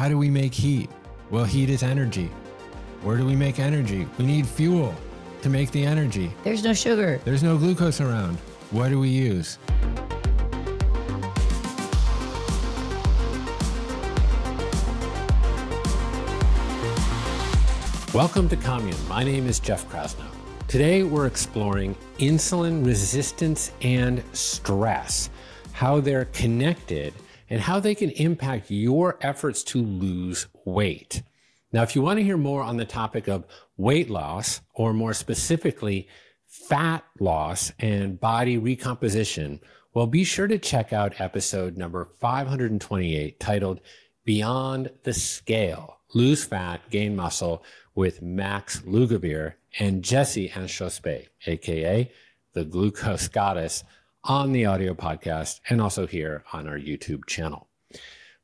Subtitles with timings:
[0.00, 0.88] How do we make heat?
[1.30, 2.30] Well, heat is energy.
[3.02, 4.08] Where do we make energy?
[4.16, 4.94] We need fuel
[5.42, 6.32] to make the energy.
[6.42, 7.20] There's no sugar.
[7.26, 8.38] There's no glucose around.
[8.70, 9.58] What do we use?
[18.14, 18.96] Welcome to Commune.
[19.06, 20.24] My name is Jeff Krasno.
[20.66, 25.28] Today we're exploring insulin resistance and stress,
[25.72, 27.12] how they're connected,
[27.50, 31.22] and how they can impact your efforts to lose weight.
[31.72, 33.44] Now, if you want to hear more on the topic of
[33.76, 36.08] weight loss, or more specifically,
[36.46, 39.60] fat loss and body recomposition,
[39.92, 43.80] well, be sure to check out episode number 528 titled
[44.24, 52.10] Beyond the Scale Lose Fat, Gain Muscle with Max Lugavere and Jessie Inchauspé, aka
[52.52, 53.84] the Glucose Goddess,
[54.24, 57.68] on the audio podcast and also here on our YouTube channel.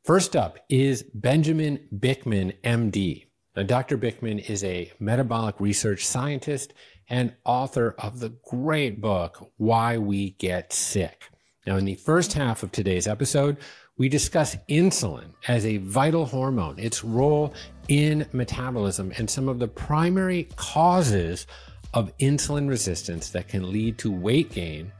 [0.05, 3.27] First up is Benjamin Bikman, MD.
[3.57, 3.99] Now, Dr.
[3.99, 6.74] Bikman is a metabolic research scientist
[7.09, 11.30] and author of the great book, Why We Get Sick.
[11.66, 13.57] Now, in the first half of today's episode,
[13.99, 17.54] we discuss insulin as a vital hormone, its role
[17.88, 21.47] in metabolism, and some of the primary causes
[21.95, 24.93] of insulin resistance that can lead to weight gain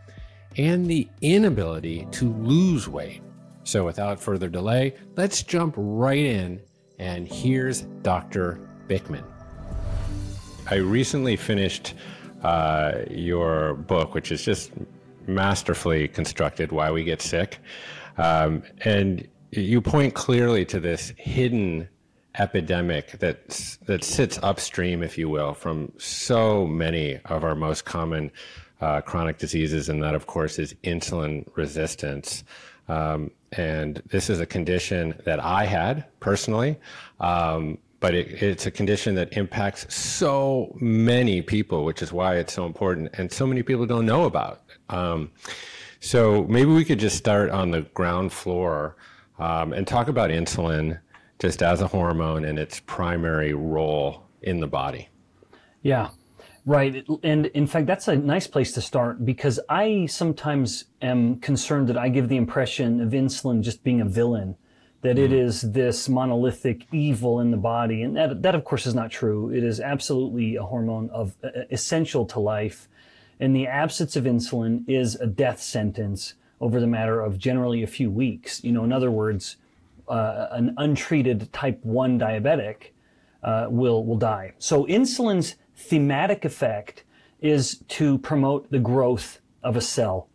[0.57, 3.23] and the inability to lose weight.
[3.65, 6.61] So, without further delay, let's jump right in.
[6.99, 8.61] And here's Dr.
[8.89, 9.25] Bikman.
[10.71, 11.95] I recently finished
[12.43, 14.73] uh, your book, which is just
[15.27, 17.59] masterfully constructed Why We Get Sick.
[18.19, 21.89] Um, and you point clearly to this hidden
[22.39, 28.31] epidemic that that sits upstream, if you will, from so many of our most common
[28.81, 32.45] uh, chronic diseases, and that, of course, is insulin resistance.
[32.89, 36.79] Um, and this is a condition that I had personally,
[37.21, 42.53] um, but it, it's a condition that impacts so many people, which is why it's
[42.53, 44.63] so important, and so many people don't know about.
[44.89, 45.31] Um,
[46.01, 48.97] so maybe we could just start on the ground floor
[49.39, 51.01] um, and talk about insulin
[51.39, 55.09] just as a hormone and its primary role in the body.
[55.83, 56.11] Yeah,
[56.67, 57.07] right.
[57.23, 61.97] And in fact, that's a nice place to start because I sometimes am concerned that
[61.97, 64.57] I give the impression of insulin just being a villain,
[65.03, 65.25] that mm.
[65.25, 68.03] it is this monolithic evil in the body.
[68.03, 69.51] And that, that, of course, is not true.
[69.51, 72.89] It is absolutely a hormone of uh, essential to life.
[73.39, 77.87] And the absence of insulin is a death sentence over the matter of generally a
[77.87, 78.65] few weeks.
[78.65, 79.57] You know, in other words,
[80.09, 82.93] uh, an untreated type 1 diabetic
[83.43, 84.53] uh, will, will die.
[84.59, 87.05] So insulin's thematic effect
[87.41, 90.29] is to promote the growth of a cell.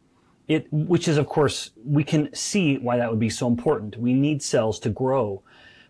[0.48, 3.98] It, which is, of course, we can see why that would be so important.
[3.98, 5.44] We need cells to grow.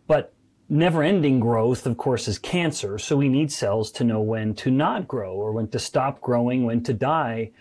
[0.07, 0.34] But
[0.69, 2.97] never ending growth, of course, is cancer.
[2.97, 6.63] So we need cells to know when to not grow or when to stop growing,
[6.66, 7.51] when to die.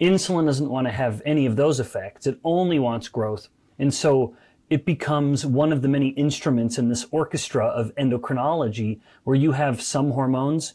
[0.00, 2.26] Insulin doesn't want to have any of those effects.
[2.26, 3.48] It only wants growth.
[3.78, 4.36] And so
[4.70, 9.82] it becomes one of the many instruments in this orchestra of endocrinology where you have
[9.82, 10.74] some hormones,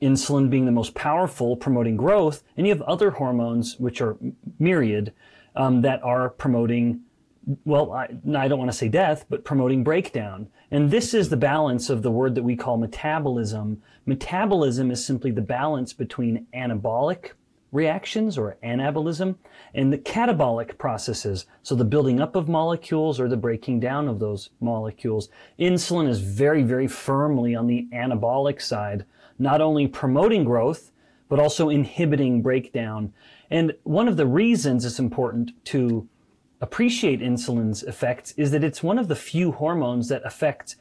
[0.00, 4.16] insulin being the most powerful, promoting growth, and you have other hormones, which are
[4.58, 5.12] myriad,
[5.56, 7.00] um, that are promoting,
[7.64, 10.48] well, I, I don't want to say death, but promoting breakdown.
[10.70, 13.82] And this is the balance of the word that we call metabolism.
[14.06, 17.32] Metabolism is simply the balance between anabolic
[17.72, 19.36] reactions or anabolism
[19.74, 21.46] and the catabolic processes.
[21.62, 25.28] So the building up of molecules or the breaking down of those molecules.
[25.58, 29.04] Insulin is very, very firmly on the anabolic side,
[29.38, 30.90] not only promoting growth,
[31.28, 33.12] but also inhibiting breakdown.
[33.50, 36.08] And one of the reasons it's important to
[36.60, 40.76] appreciate insulin's effects is that it's one of the few hormones that affect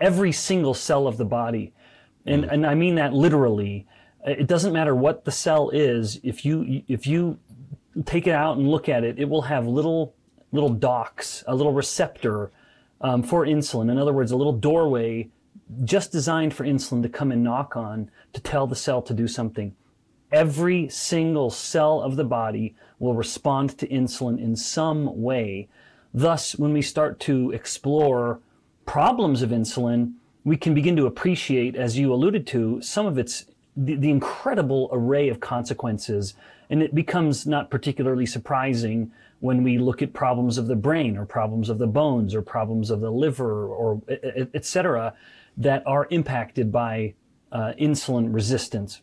[0.00, 1.72] every single cell of the body.
[2.26, 2.52] And, mm.
[2.52, 3.86] and I mean that literally
[4.26, 6.20] it doesn't matter what the cell is.
[6.22, 7.38] If you if you
[8.04, 10.14] take it out and look at it, it will have little
[10.52, 12.50] little docks, a little receptor
[13.00, 13.90] um, for insulin.
[13.90, 15.28] In other words, a little doorway
[15.84, 19.26] just designed for insulin to come and knock on to tell the cell to do
[19.26, 19.74] something.
[20.32, 25.68] Every single cell of the body will respond to insulin in some way.
[26.12, 28.40] Thus, when we start to explore
[28.86, 30.14] problems of insulin,
[30.44, 33.46] we can begin to appreciate, as you alluded to, some of its
[33.76, 36.34] the, the incredible array of consequences.
[36.70, 41.26] And it becomes not particularly surprising when we look at problems of the brain or
[41.26, 44.00] problems of the bones or problems of the liver or
[44.54, 45.14] etc.
[45.56, 47.14] that are impacted by
[47.52, 49.02] uh, insulin resistance.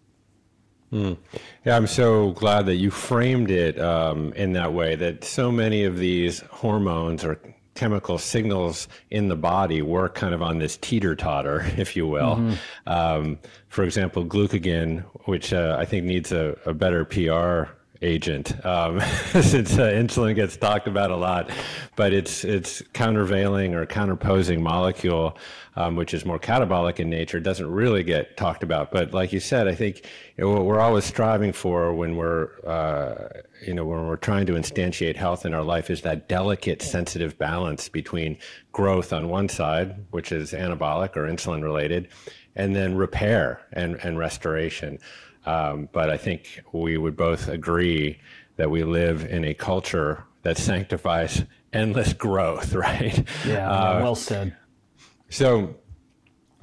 [0.91, 1.17] Mm.
[1.65, 4.95] Yeah, I'm so glad that you framed it um, in that way.
[4.95, 7.39] That so many of these hormones or
[7.73, 12.35] chemical signals in the body work kind of on this teeter totter, if you will.
[12.35, 12.53] Mm-hmm.
[12.89, 13.39] Um,
[13.69, 17.73] for example, glucagon, which uh, I think needs a, a better PR
[18.03, 18.99] agent um,
[19.31, 21.49] since uh, insulin gets talked about a lot,
[21.95, 25.37] but it's it's countervailing or counterposing molecule,
[25.75, 28.91] um, which is more catabolic in nature, doesn't really get talked about.
[28.91, 30.05] But like you said, I think
[30.37, 34.45] you know, what we're always striving for when we're uh, you know when we're trying
[34.47, 38.37] to instantiate health in our life is that delicate, sensitive balance between
[38.71, 42.07] growth on one side, which is anabolic or insulin related,
[42.55, 44.99] and then repair and, and restoration.
[45.45, 48.19] Um, but I think we would both agree
[48.55, 53.23] that we live in a culture that sanctifies endless growth, right?
[53.45, 54.55] Yeah, uh, well said.
[55.33, 55.73] So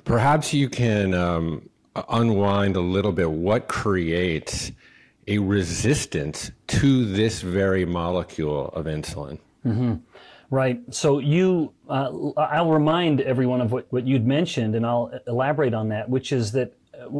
[0.05, 1.69] perhaps you can um,
[2.09, 4.71] unwind a little bit what creates
[5.27, 9.41] a resistance to this very molecule of insulin.
[9.67, 9.95] Mm-hmm.
[10.51, 10.81] Right.
[10.95, 15.89] So you, uh, I'll remind everyone of what, what you'd mentioned, and I'll elaborate on
[15.89, 16.73] that, which is that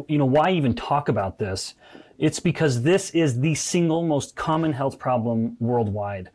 [0.07, 1.73] you know, why even talk about this?
[2.17, 6.29] It's because this is the single most common health problem worldwide.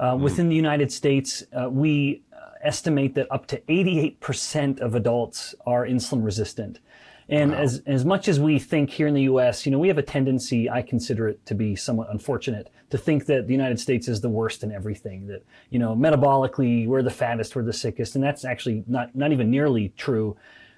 [0.00, 0.20] Uh, mm.
[0.20, 5.86] Within the United States, uh, we uh, estimate that up to 88% of adults are
[5.86, 6.80] insulin resistant.
[7.28, 7.58] And wow.
[7.58, 10.02] as, as much as we think here in the US, you know, we have a
[10.02, 14.22] tendency, I consider it to be somewhat unfortunate, to think that the United States is
[14.22, 18.14] the worst in everything, that, you know, metabolically, we're the fattest, we're the sickest.
[18.14, 20.36] And that's actually not, not even nearly true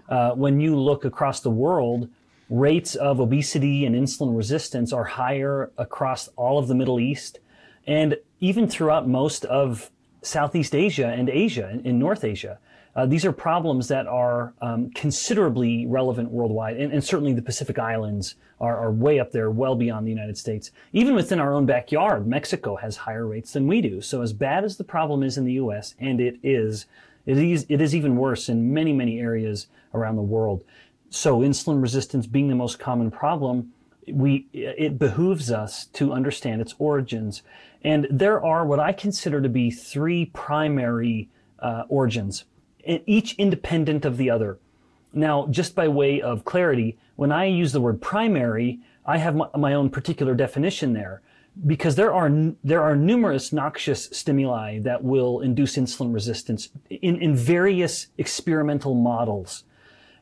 [0.09, 2.11] uh, when you look across the world,
[2.51, 7.39] rates of obesity and insulin resistance are higher across all of the Middle East
[7.87, 9.91] and even throughout most of
[10.21, 12.59] Southeast Asia and Asia, in, North Asia.
[12.95, 17.79] Uh, these are problems that are um, considerably relevant worldwide, and, and, certainly the Pacific
[17.79, 20.73] Islands are, are, way up there, well beyond the United States.
[20.93, 24.03] Even within our own backyard, Mexico has higher rates than we do.
[24.03, 26.87] So, as bad as the problem is in the U.S., and it is,
[27.25, 30.63] it is, it is even worse in many, many areas around the world.
[31.15, 33.73] So insulin resistance being the most common problem,
[34.09, 37.43] we, it behooves us to understand its origins.
[37.83, 41.29] And there are what I consider to be three primary
[41.59, 42.45] uh, origins,
[42.85, 44.59] each independent of the other.
[45.13, 49.49] Now, just by way of clarity, when I use the word primary, I have my,
[49.57, 51.23] my own particular definition there
[51.67, 52.31] because there are
[52.65, 59.65] there are numerous noxious stimuli that will induce insulin resistance in, in various experimental models.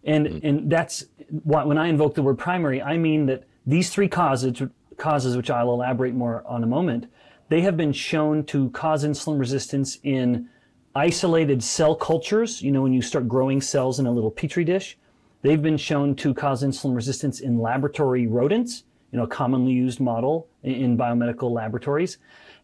[0.03, 0.47] And, mm-hmm.
[0.47, 1.05] and that's
[1.45, 4.63] why when I invoke the word primary, I mean that these three causes,
[4.97, 7.07] causes, which I'll elaborate more on a moment,
[7.49, 10.49] they have been shown to cause insulin resistance in
[10.95, 12.63] isolated cell cultures.
[12.63, 14.97] You know, when you start growing cells in a little petri dish,
[15.43, 20.01] they've been shown to cause insulin resistance in laboratory rodents, you know, a commonly used
[20.01, 22.19] model in biomedical laboratories,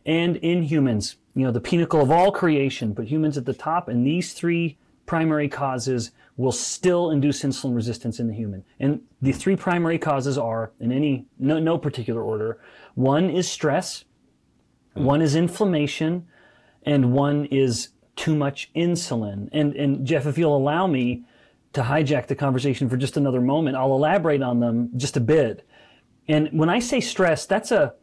[0.04, 1.16] and in humans.
[1.34, 3.88] You know, the pinnacle of all creation, but humans at the top.
[3.88, 8.64] And these three primary causes will still induce insulin resistance in the human.
[8.78, 12.58] And the three primary causes are, in any no, no particular order,
[12.94, 14.04] one is stress,
[14.94, 16.26] one is inflammation,
[16.84, 19.48] and one is too much insulin.
[19.52, 21.24] And and Jeff, if you'll allow me
[21.72, 25.66] to hijack the conversation for just another moment, I'll elaborate on them just a bit.
[26.28, 27.94] And when I say stress, that's a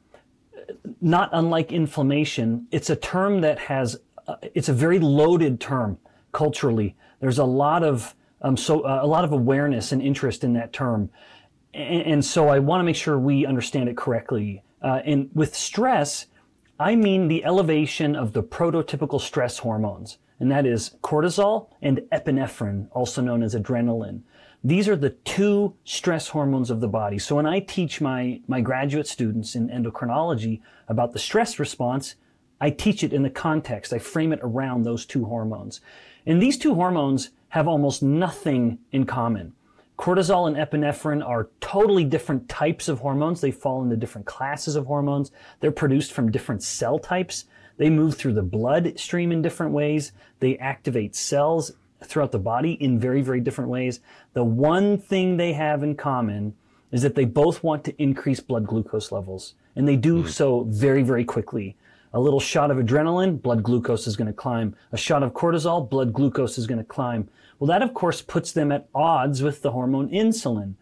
[1.02, 2.68] not unlike inflammation.
[2.72, 5.98] It's a term that has uh, it's a very loaded term
[6.32, 6.96] culturally.
[7.20, 10.74] There's a lot of um, so uh, a lot of awareness and interest in that
[10.74, 11.10] term,
[11.74, 14.64] and, and so I want to make sure we understand it correctly.
[14.82, 16.28] Uh, and with stress,
[16.80, 22.90] I mean the elevation of the prototypical stress hormones, and that is cortisol and epinephrine,
[22.92, 24.22] also known as adrenaline.
[24.66, 27.20] These are the two stress hormones of the body.
[27.20, 32.16] So when I teach my, my graduate students in endocrinology about the stress response,
[32.62, 33.92] I teach it in the context.
[33.92, 35.82] I frame it around those two hormones.
[36.26, 39.54] And these two hormones have almost nothing in common.
[39.96, 43.42] Cortisol and epinephrine are totally different types of hormones.
[43.42, 45.30] They fall into different classes of hormones.
[45.60, 47.46] They're produced from different cell types.
[47.78, 50.14] They move through the bloodstream in different ways.
[50.40, 54.00] They activate cells throughout the body in very, very different ways.
[54.34, 56.56] The one thing they have in common
[56.92, 59.54] is that they both want to increase blood glucose levels.
[59.76, 60.28] And they do mm.
[60.28, 61.76] so very, very quickly.
[62.16, 64.76] A little shot of adrenaline, blood glucose is going to climb.
[64.92, 67.28] A shot of cortisol, blood glucose is going to climb.
[67.64, 70.74] Well, that of course puts them at odds with the hormone insulin,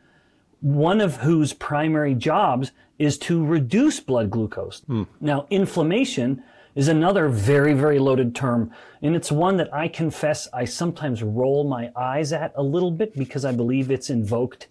[0.62, 4.82] one of whose primary jobs is to reduce blood glucose.
[4.90, 5.06] Mm.
[5.20, 8.72] Now, inflammation is another very, very loaded term.
[9.04, 13.16] And it's one that I confess I sometimes roll my eyes at a little bit
[13.16, 14.68] because I believe it's invoked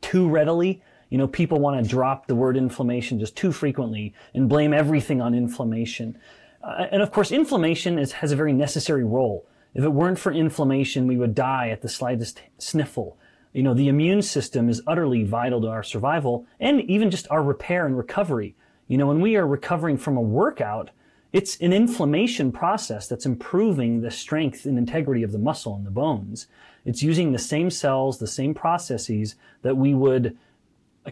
[0.00, 0.82] too readily.
[1.10, 5.22] You know, people want to drop the word inflammation just too frequently and blame everything
[5.22, 6.18] on inflammation.
[6.60, 9.46] Uh, and of course, inflammation is, has a very necessary role.
[9.74, 13.18] If it weren't for inflammation, we would die at the slightest sniffle.
[13.52, 17.42] You know, the immune system is utterly vital to our survival and even just our
[17.42, 18.54] repair and recovery.
[18.88, 20.90] You know, when we are recovering from a workout,
[21.32, 25.90] it's an inflammation process that's improving the strength and integrity of the muscle and the
[25.90, 26.46] bones.
[26.84, 30.36] It's using the same cells, the same processes that we would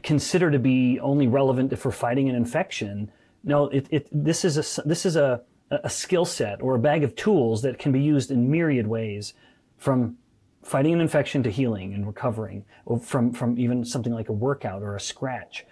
[0.02, 3.11] consider to be only relevant if we're fighting an infection.
[3.43, 7.05] No, it, it, this is a, this is a, a skill set or a bag
[7.05, 9.35] of tools that can be used in myriad ways
[9.79, 10.17] from
[10.62, 12.65] fighting an infection to healing and recovering
[13.03, 15.65] from, from even something like a workout or a scratch.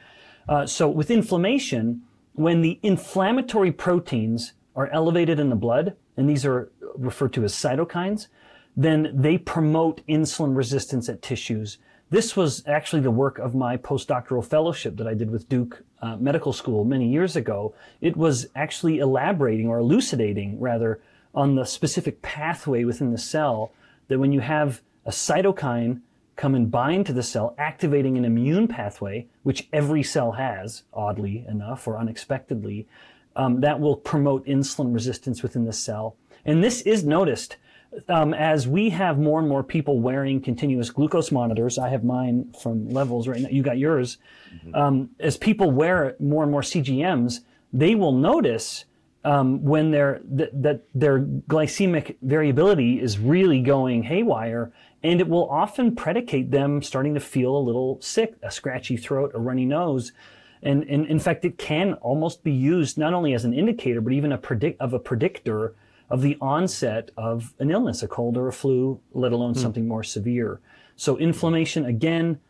[0.49, 2.03] Uh, so with inflammation,
[2.35, 7.53] when the inflammatory proteins are elevated in the blood, and these are referred to as
[7.53, 8.29] cytokines,
[8.77, 11.79] then they promote insulin resistance at tissues.
[12.11, 16.17] This was actually the work of my postdoctoral fellowship that I did with Duke uh,
[16.17, 17.75] Medical School many years ago.
[18.01, 21.03] It was actually elaborating or elucidating rather
[21.35, 23.73] on the specific pathway within the cell
[24.09, 26.01] that when you have a cytokine
[26.37, 31.45] come and bind to the cell, activating an immune pathway, which every cell has, oddly
[31.47, 32.89] enough or unexpectedly,
[33.37, 36.17] um, that will promote insulin resistance within the cell.
[36.47, 37.59] And this is noticed
[38.09, 41.79] um, as we have more and more people wearing continuous glucose monitors.
[41.79, 43.49] I have mine from levels right now.
[43.49, 44.19] You got yours.
[44.55, 44.75] Mm-hmm.
[44.75, 47.41] Um, as people wear more and more CGMs,
[47.73, 48.85] they will notice
[49.25, 55.49] um, when their th- that their glycemic variability is really going haywire and it will
[55.49, 60.13] often predicate them starting to feel a little sick, a scratchy throat, a runny nose.
[60.61, 64.13] And, and in fact, it can almost be used not only as an indicator, but
[64.13, 65.75] even a predict of a predictor
[66.11, 69.59] of the onset of an illness, a cold or a flu, let alone mm.
[69.59, 70.61] something more severe.
[70.97, 72.41] So inflammation, again,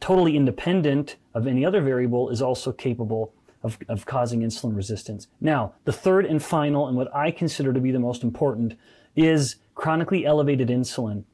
[0.00, 5.28] totally independent of any other variable, is also capable of, of causing insulin resistance.
[5.40, 8.74] Now, the third and final, and what I consider to be the most important,
[9.16, 11.24] is chronically elevated insulin.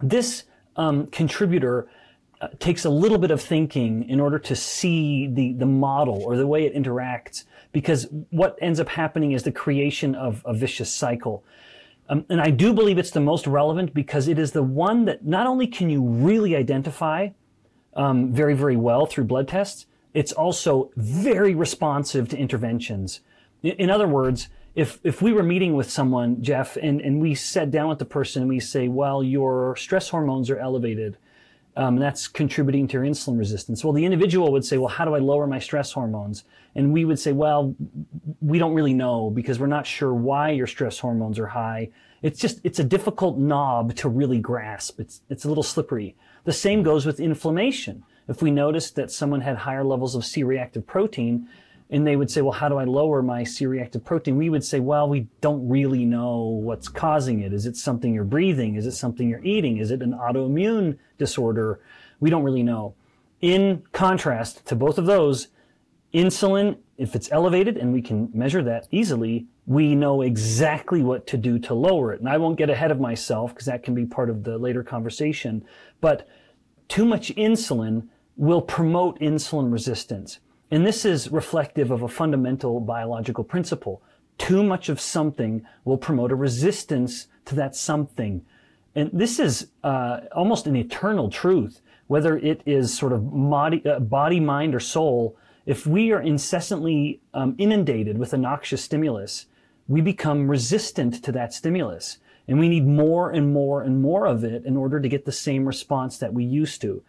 [0.00, 0.44] This
[0.76, 1.88] um, contributor
[2.40, 6.36] uh, takes a little bit of thinking in order to see the, the model or
[6.36, 10.92] the way it interacts, because what ends up happening is the creation of a vicious
[10.92, 11.44] cycle.
[12.08, 15.24] Um, and I do believe it's the most relevant because it is the one that
[15.24, 17.28] not only can you really identify
[17.94, 23.20] um, very, very well through blood tests, it's also very responsive to interventions.
[23.62, 27.70] In, other words, if if we were meeting with someone, Jeff, and, and we sat
[27.70, 31.16] down with the person and we say, well, your stress hormones are elevated,
[31.76, 33.84] um, that's contributing to your insulin resistance.
[33.84, 36.44] Well, the individual would say, well, how do I lower my stress hormones?
[36.74, 37.74] And we would say, well,
[38.40, 41.90] we don't really know because we're not sure why your stress hormones are high.
[42.22, 45.00] It's just, it's a difficult knob to really grasp.
[45.00, 46.16] It's, it's a little slippery.
[46.44, 48.04] The same goes with inflammation.
[48.28, 51.48] If we noticed that someone had higher levels of C-reactive protein,
[51.90, 54.36] and they would say, well, how do I lower my C-reactive protein?
[54.36, 57.52] We would say, well, we don't really know what's causing it.
[57.52, 58.76] Is it something you're breathing?
[58.76, 59.78] Is it something you're eating?
[59.78, 61.80] Is it an autoimmune disorder?
[62.20, 62.94] We don't really know.
[63.40, 65.48] In contrast to both of those,
[66.14, 71.36] insulin, if it's elevated and we can measure that easily, we know exactly what to
[71.36, 72.20] do to lower it.
[72.20, 74.84] And I won't get ahead of myself because that can be part of the later
[74.84, 75.64] conversation.
[76.00, 76.28] But
[76.88, 80.38] too much insulin will promote insulin resistance.
[80.70, 84.02] And this is reflective of a fundamental biological principle.
[84.38, 88.44] Too much of something will promote a resistance to that something.
[88.94, 94.00] And this is uh, almost an eternal truth, whether it is sort of body, uh,
[94.00, 95.36] body, mind, or soul.
[95.66, 99.46] If we are incessantly um, inundated with a noxious stimulus,
[99.88, 102.18] we become resistant to that stimulus.
[102.48, 105.32] And we need more and more and more of it in order to get the
[105.32, 107.02] same response that we used to.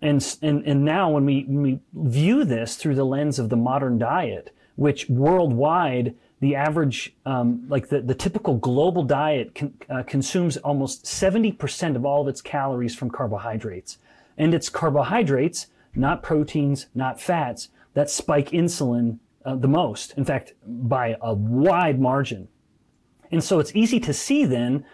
[0.00, 3.98] And, and, and now when we, we view this through the lens of the modern
[3.98, 10.56] diet, which worldwide, the average, um, like the, the typical global diet con, uh, consumes
[10.58, 13.98] almost 70% of all of its calories from carbohydrates.
[14.36, 20.12] And it's carbohydrates, not proteins, not fats, that spike insulin uh, the most.
[20.16, 22.46] In fact, by a wide margin.
[23.32, 24.84] And so it's easy to see then,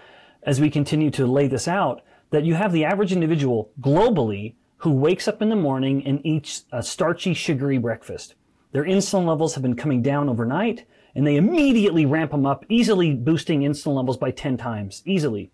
[0.44, 4.54] as we continue to lay this out, that you have the average individual globally
[4.84, 8.34] who wakes up in the morning and eats a starchy, sugary breakfast.
[8.72, 13.14] Their insulin levels have been coming down overnight, and they immediately ramp them up, easily
[13.14, 15.50] boosting insulin levels by 10 times, easily.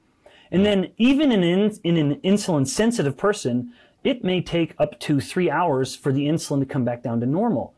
[0.50, 1.42] And then even in,
[1.84, 3.72] in, an insulin sensitive person,
[4.02, 7.26] it may take up to three hours for the insulin to come back down to
[7.26, 7.72] normal.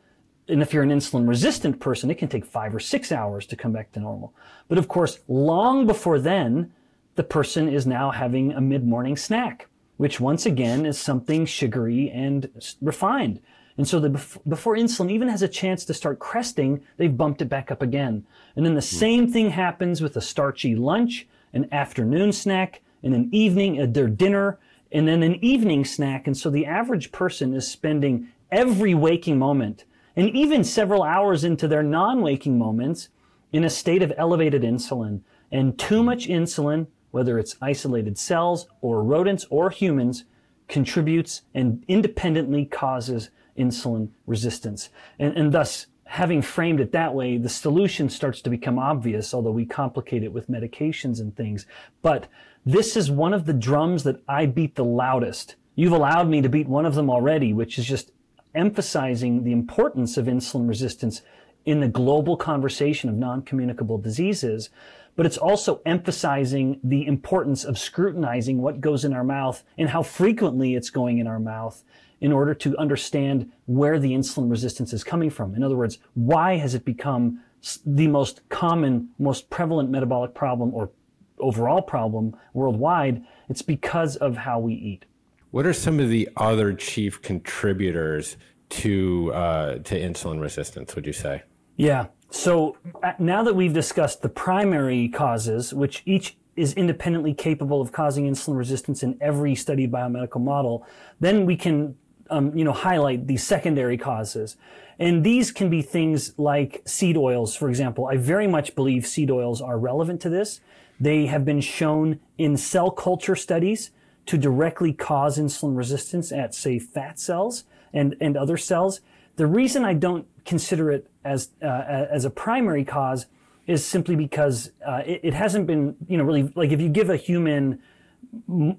[0.48, 3.56] And if you're an insulin resistant person, it can take five or six hours to
[3.56, 4.32] come back to normal.
[4.68, 6.72] But of course, long before then,
[7.16, 12.10] the person is now having a mid morning snack which once again is something sugary
[12.10, 13.40] and refined.
[13.76, 14.10] And so the,
[14.46, 18.24] before insulin even has a chance to start cresting, they've bumped it back up again.
[18.54, 18.96] And then the hmm.
[18.96, 24.08] same thing happens with a starchy lunch, an afternoon snack, and an evening, uh, their
[24.08, 24.58] dinner,
[24.90, 26.26] and then an evening snack.
[26.26, 29.84] And so the average person is spending every waking moment
[30.14, 33.08] and even several hours into their non-waking moments
[33.52, 35.20] in a state of elevated insulin.
[35.50, 40.24] And too much insulin, whether it's isolated cells or rodents or humans,
[40.68, 44.88] contributes and independently causes insulin resistance.
[45.18, 49.50] And, and thus, having framed it that way, the solution starts to become obvious, although
[49.50, 51.66] we complicate it with medications and things.
[52.02, 52.28] But
[52.66, 55.56] this is one of the drums that I beat the loudest.
[55.74, 58.12] You've allowed me to beat one of them already, which is just
[58.54, 61.22] emphasizing the importance of insulin resistance
[61.64, 64.68] in the global conversation of non-communicable diseases,
[65.16, 70.02] but it's also emphasizing the importance of scrutinizing what goes in our mouth and how
[70.02, 71.82] frequently it's going in our mouth
[72.20, 75.54] in order to understand where the insulin resistance is coming from.
[75.54, 77.40] In other words, why has it become
[77.84, 80.90] the most common, most prevalent metabolic problem or
[81.38, 83.24] overall problem worldwide?
[83.48, 85.04] It's because of how we eat.
[85.50, 88.36] What are some of the other chief contributors
[88.70, 90.94] to uh, to insulin resistance?
[90.94, 91.42] Would you say?
[91.76, 92.06] Yeah.
[92.32, 97.92] So uh, now that we've discussed the primary causes, which each is independently capable of
[97.92, 100.86] causing insulin resistance in every studied biomedical model,
[101.20, 101.94] then we can
[102.30, 104.56] um, you know highlight the secondary causes.
[104.98, 108.06] And these can be things like seed oils, for example.
[108.06, 110.60] I very much believe seed oils are relevant to this.
[110.98, 113.90] They have been shown in cell culture studies
[114.24, 119.00] to directly cause insulin resistance at, say, fat cells and, and other cells.
[119.36, 123.26] The reason I don't consider it as, uh, as a primary cause
[123.66, 127.10] is simply because uh, it, it, hasn't been, you know, really, like if you give
[127.10, 127.80] a human,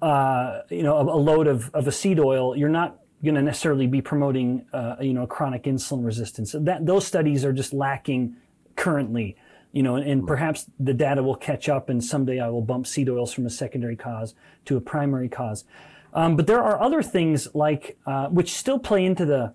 [0.01, 3.41] uh, you know, a, a, load of, of a seed oil, you're not going to
[3.41, 6.53] necessarily be promoting, uh, you know, chronic insulin resistance.
[6.57, 8.35] That, those studies are just lacking
[8.75, 9.37] currently
[9.73, 13.09] you know, and, perhaps the data will catch up and someday I will bump seed
[13.09, 14.35] oils from a secondary cause
[14.65, 15.65] to a primary cause.
[16.13, 19.53] Um, but there are other things like, uh, which still play into the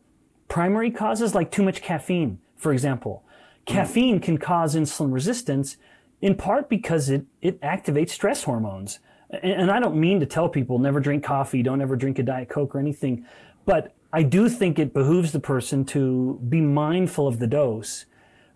[0.48, 3.24] primary causes, like too much caffeine, for example.
[3.64, 5.76] Caffeine can cause insulin resistance
[6.20, 8.98] in part because it, it activates stress hormones.
[9.30, 12.22] And, and I don't mean to tell people never drink coffee, don't ever drink a
[12.22, 13.26] Diet Coke or anything,
[13.64, 18.06] but I do think it behooves the person to be mindful of the dose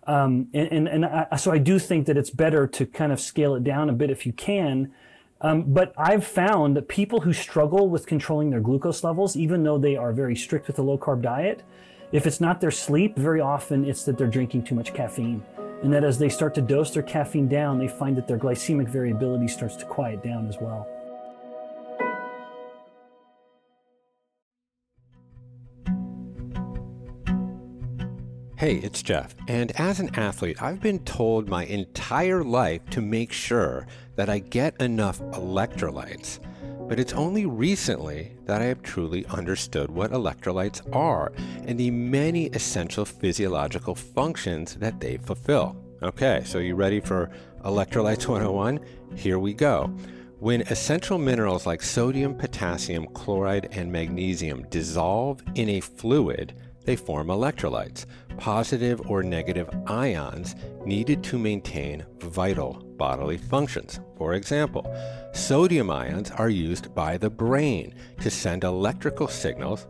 [0.05, 3.19] um, and and, and I, so I do think that it's better to kind of
[3.19, 4.91] scale it down a bit if you can.
[5.41, 9.77] Um, but I've found that people who struggle with controlling their glucose levels, even though
[9.77, 11.63] they are very strict with a low carb diet,
[12.13, 15.43] if it's not their sleep, very often it's that they're drinking too much caffeine.
[15.81, 18.87] And that as they start to dose their caffeine down, they find that their glycemic
[18.87, 20.87] variability starts to quiet down as well.
[28.57, 29.35] Hey, it's Jeff.
[29.47, 34.37] And as an athlete, I've been told my entire life to make sure that I
[34.37, 36.39] get enough electrolytes.
[36.87, 41.31] But it's only recently that I have truly understood what electrolytes are
[41.65, 45.75] and the many essential physiological functions that they fulfill.
[46.03, 47.29] Okay, so you ready for
[47.63, 48.79] Electrolytes 101?
[49.15, 49.85] Here we go.
[50.39, 56.53] When essential minerals like sodium, potassium, chloride, and magnesium dissolve in a fluid,
[56.85, 58.05] they form electrolytes,
[58.37, 63.99] positive or negative ions needed to maintain vital bodily functions.
[64.17, 64.85] For example,
[65.33, 69.87] sodium ions are used by the brain to send electrical signals,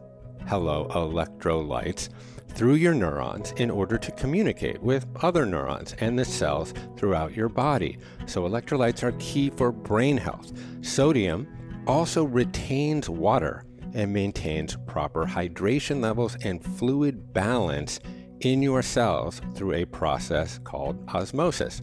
[0.47, 2.09] hello, electrolytes,
[2.49, 7.49] through your neurons in order to communicate with other neurons and the cells throughout your
[7.49, 7.97] body.
[8.27, 10.51] So, electrolytes are key for brain health.
[10.81, 11.47] Sodium
[11.87, 17.99] also retains water and maintains proper hydration levels and fluid balance
[18.41, 21.81] in your cells through a process called osmosis.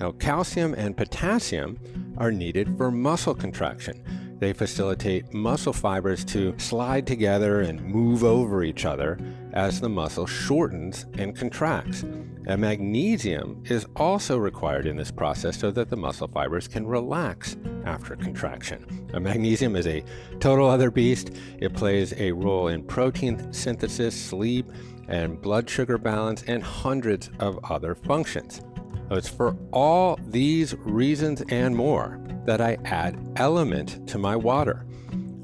[0.00, 1.78] Now, calcium and potassium
[2.18, 4.02] are needed for muscle contraction.
[4.38, 9.18] They facilitate muscle fibers to slide together and move over each other
[9.54, 12.02] as the muscle shortens and contracts.
[12.02, 17.56] And magnesium is also required in this process so that the muscle fibers can relax
[17.86, 19.08] after contraction.
[19.12, 20.04] Now, magnesium is a
[20.38, 21.30] total other beast.
[21.58, 24.70] It plays a role in protein synthesis, sleep,
[25.08, 28.60] and blood sugar balance, and hundreds of other functions.
[29.08, 34.84] Oh, it's for all these reasons and more that I add Element to my water.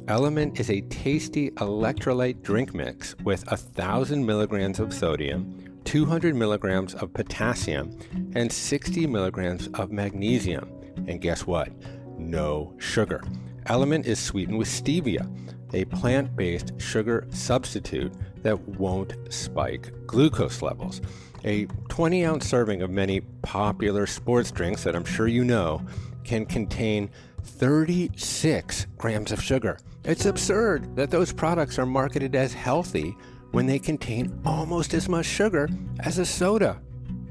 [0.08, 7.14] Element is a tasty electrolyte drink mix with 1,000 milligrams of sodium, 200 milligrams of
[7.14, 7.96] potassium,
[8.34, 10.68] and 60 milligrams of magnesium.
[11.06, 11.70] And guess what?
[12.18, 13.22] No sugar.
[13.66, 15.28] Element is sweetened with stevia.
[15.74, 21.00] a plant based sugar substitute that won't spike glucose levels.
[21.44, 25.82] A 20 ounce serving of many popular sports drinks that I'm sure you know
[26.24, 27.10] can contain
[27.42, 29.78] 36 grams of sugar.
[30.04, 33.16] It's absurd that those products are marketed as healthy
[33.50, 35.68] when they contain almost as much sugar
[36.00, 36.80] as a soda.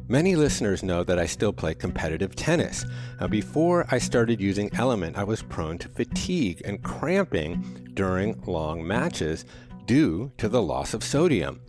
[0.07, 2.85] Many listeners know that I still play competitive tennis.
[3.21, 8.85] Now, before I started using Element, I was prone to fatigue and cramping during long
[8.85, 9.45] matches
[9.85, 11.61] due to the loss of sodium.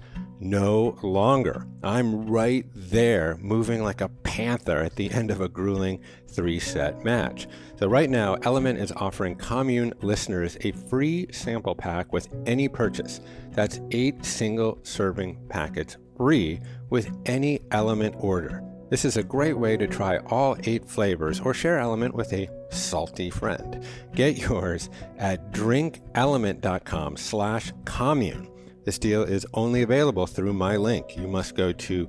[0.44, 1.68] No longer.
[1.84, 7.04] I'm right there, moving like a panther at the end of a grueling three set
[7.04, 7.46] match.
[7.78, 13.20] So, right now, Element is offering Commune listeners a free sample pack with any purchase.
[13.52, 16.58] That's eight single serving packets free
[16.90, 18.64] with any Element order.
[18.90, 22.50] This is a great way to try all eight flavors or share Element with a
[22.70, 23.84] salty friend.
[24.12, 28.51] Get yours at drinkelement.com slash commune.
[28.84, 31.16] This deal is only available through my link.
[31.16, 32.08] You must go to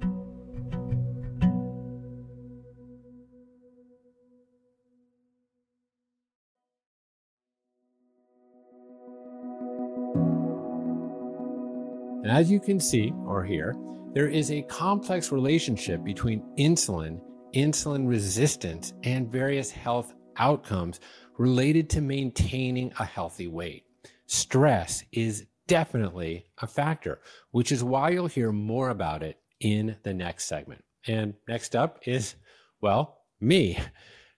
[12.23, 13.75] And as you can see or hear,
[14.13, 17.19] there is a complex relationship between insulin,
[17.53, 21.01] insulin resistance, and various health outcomes
[21.37, 23.83] related to maintaining a healthy weight.
[24.25, 27.19] Stress is definitely a factor,
[27.51, 30.83] which is why you'll hear more about it in the next segment.
[31.05, 32.35] And next up is,
[32.81, 33.77] well, me.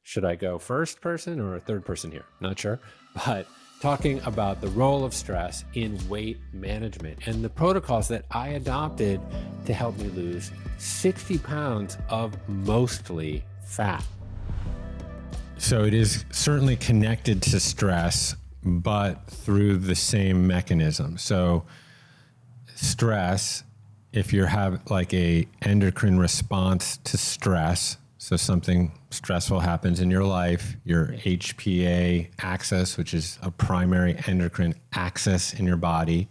[0.02, 2.26] Should I go first person or third person here?
[2.42, 2.80] Not sure.
[3.26, 3.48] But
[3.82, 9.22] talking about the role of stress in weight management and the protocols that I adopted
[9.66, 14.04] to help me lose 60 pounds of mostly fat.
[15.58, 21.18] So it is certainly connected to stress, but through the same mechanism.
[21.18, 21.66] So
[22.76, 23.64] stress,
[24.12, 30.24] if you have like a endocrine response to stress, so something stressful happens in your
[30.24, 36.28] life, your HPA axis, which is a primary endocrine axis in your body,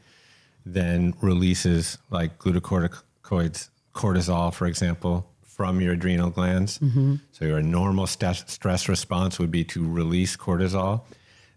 [0.66, 6.80] then releases like glucocorticoids, cortisol, for example, from your adrenal glands.
[6.80, 7.14] Mm-hmm.
[7.30, 11.02] So your normal st- stress response would be to release cortisol.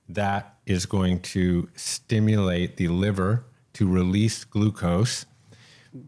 [0.07, 5.25] That is going to stimulate the liver to release glucose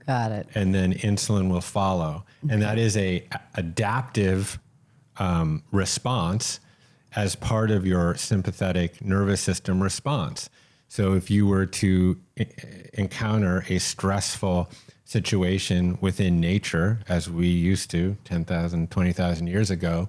[0.05, 0.47] Got it.
[0.55, 2.23] and then insulin will follow.
[2.43, 2.53] Okay.
[2.53, 4.59] And that is a adaptive
[5.17, 6.59] um, response
[7.15, 10.49] as part of your sympathetic nervous system response.
[10.87, 12.19] So if you were to
[12.93, 14.69] encounter a stressful
[15.05, 20.07] situation within nature, as we used to 10,000, 20,000 years ago,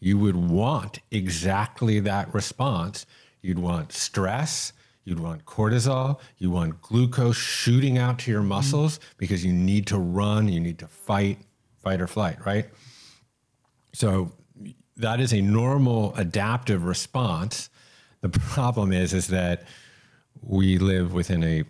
[0.00, 3.06] you would want exactly that response.
[3.40, 4.72] You'd want stress,
[5.04, 9.08] You'd want cortisol, you want glucose shooting out to your muscles mm-hmm.
[9.18, 11.38] because you need to run, you need to fight,
[11.82, 12.66] fight or flight, right?
[13.92, 14.32] So
[14.96, 17.68] that is a normal adaptive response.
[18.20, 19.64] The problem is is that
[20.40, 21.64] we live within a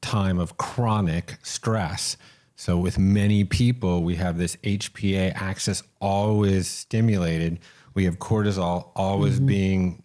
[0.00, 2.16] time of chronic stress.
[2.54, 7.58] So with many people, we have this HPA axis always stimulated.
[7.94, 9.46] We have cortisol always mm-hmm.
[9.46, 10.02] being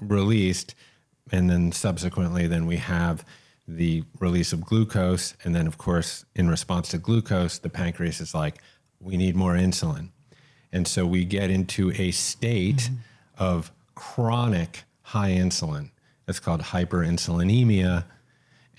[0.00, 0.74] released
[1.32, 3.24] and then subsequently then we have
[3.68, 5.34] the release of glucose.
[5.44, 8.58] And then of course in response to glucose the pancreas is like
[9.00, 10.10] we need more insulin.
[10.72, 12.94] And so we get into a state mm-hmm.
[13.38, 15.90] of chronic high insulin.
[16.26, 18.04] It's called hyperinsulinemia.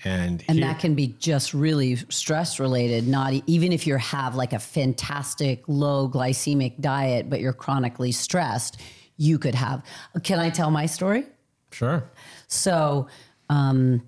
[0.02, 4.34] And and here, that can be just really stress related not even if you have
[4.34, 8.80] like a fantastic low glycemic diet but you're chronically stressed
[9.18, 9.84] you could have
[10.22, 11.26] can i tell my story?
[11.70, 12.02] Sure
[12.50, 13.06] so,
[13.48, 14.02] um,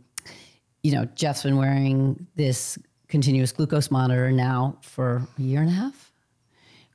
[0.82, 2.76] you know, Jeff's been wearing this
[3.06, 6.12] continuous glucose monitor now for a year and a half,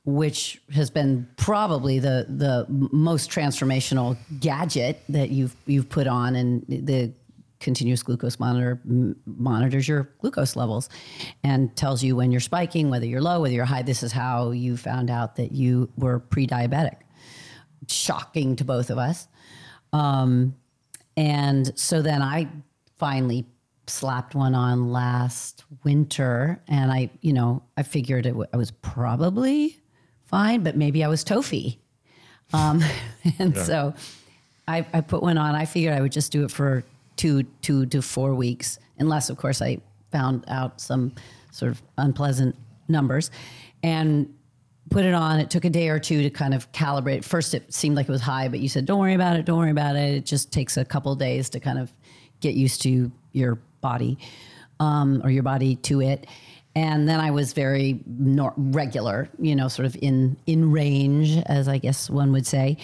[0.04, 6.64] which has been probably the the most transformational gadget that you've you've put on, and
[6.68, 7.12] the
[7.60, 10.88] continuous glucose monitor m- monitors your glucose levels
[11.42, 13.82] and tells you when you're spiking, whether you're low, whether you're high.
[13.82, 16.96] This is how you found out that you were pre-diabetic.
[17.88, 19.28] Shocking to both of us.
[19.94, 20.54] Um,
[21.18, 22.48] and so then I
[22.96, 23.44] finally
[23.88, 28.70] slapped one on last winter, and I, you know, I figured it w- I was
[28.70, 29.80] probably
[30.26, 31.80] fine, but maybe I was toffee.
[32.52, 32.84] Um,
[33.40, 33.94] and so
[34.68, 35.56] I, I put one on.
[35.56, 36.84] I figured I would just do it for
[37.16, 39.78] two, two to four weeks, unless, of course, I
[40.12, 41.12] found out some
[41.50, 42.54] sort of unpleasant
[42.86, 43.32] numbers,
[43.82, 44.32] and
[44.90, 45.40] put it on.
[45.40, 47.24] It took a day or two to kind of calibrate.
[47.24, 49.44] First, it seemed like it was high, but you said, "Don't worry about it.
[49.44, 50.14] Don't worry about it.
[50.14, 51.92] It just takes a couple days to kind of
[52.40, 54.18] get used to your body
[54.80, 56.26] um, or your body to it."
[56.74, 61.66] And then I was very nor- regular, you know, sort of in in range, as
[61.66, 62.76] I guess one would say.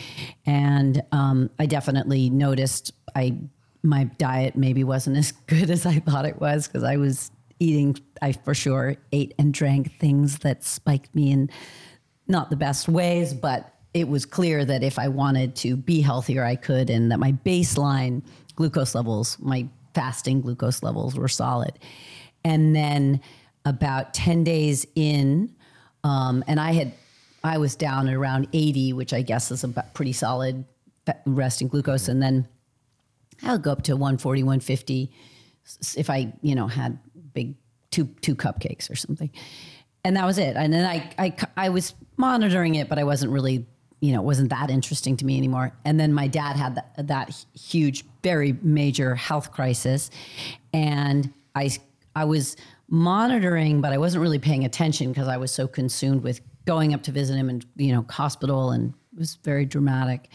[0.46, 3.38] And um, I definitely noticed I
[3.82, 7.96] my diet maybe wasn't as good as I thought it was because I was eating.
[8.20, 11.50] I for sure ate and drank things that spiked me in
[12.26, 16.44] not the best ways, but it was clear that if I wanted to be healthier,
[16.44, 18.22] I could, and that my baseline
[18.56, 21.78] glucose levels, my fasting glucose levels were solid.
[22.44, 23.20] And then
[23.64, 25.54] about 10 days in,
[26.02, 26.92] um, and I had,
[27.44, 30.64] I was down at around 80, which I guess is a pretty solid
[31.26, 32.08] resting glucose.
[32.08, 32.48] And then
[33.42, 35.12] I'll go up to 140, 150
[35.96, 36.98] if I, you know, had
[37.32, 37.54] big
[37.90, 39.30] two, two cupcakes or something
[40.04, 40.56] and that was it.
[40.56, 43.66] And then I, I, I was monitoring it, but I wasn't really,
[44.00, 45.72] you know, it wasn't that interesting to me anymore.
[45.84, 50.10] And then my dad had that, that huge, very major health crisis.
[50.72, 51.70] And I,
[52.14, 52.56] I was
[52.88, 57.02] monitoring, but I wasn't really paying attention because I was so consumed with going up
[57.04, 60.28] to visit him and, you know, hospital and it was very dramatic.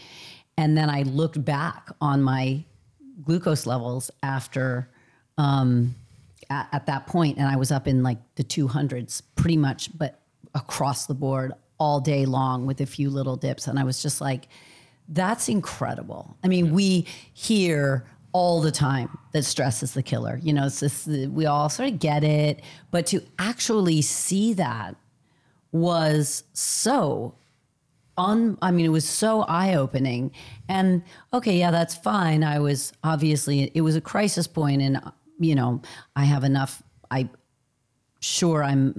[0.56, 2.64] And then I looked back on my
[3.22, 4.90] glucose levels after,
[5.38, 5.94] um,
[6.50, 10.20] at, at that point, and I was up in like the 200s pretty much, but
[10.54, 13.66] across the board all day long with a few little dips.
[13.66, 14.48] And I was just like,
[15.08, 16.36] that's incredible.
[16.44, 20.38] I mean, we hear all the time that stress is the killer.
[20.42, 22.60] You know, it's this, we all sort of get it,
[22.90, 24.94] but to actually see that
[25.72, 27.34] was so
[28.16, 30.32] un, I mean, it was so eye opening.
[30.68, 32.44] And okay, yeah, that's fine.
[32.44, 35.00] I was obviously, it was a crisis point and
[35.40, 35.82] you know,
[36.14, 37.28] I have enough, I
[38.20, 38.94] sure I'm,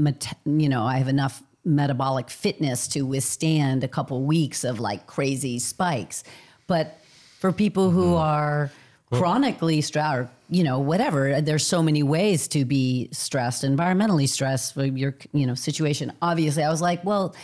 [0.45, 5.59] you know, I have enough metabolic fitness to withstand a couple weeks of like crazy
[5.59, 6.23] spikes.
[6.67, 6.99] But
[7.39, 8.15] for people who mm-hmm.
[8.15, 8.71] are
[9.11, 14.73] chronically stressed, or, you know, whatever, there's so many ways to be stressed, environmentally stressed
[14.73, 16.11] for your, you know, situation.
[16.21, 17.35] Obviously, I was like, well,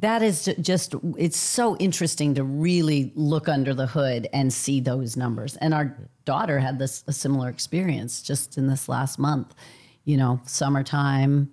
[0.00, 5.16] that is just it's so interesting to really look under the hood and see those
[5.16, 5.56] numbers.
[5.56, 9.54] And our daughter had this a similar experience just in this last month.
[10.04, 11.50] You know summertime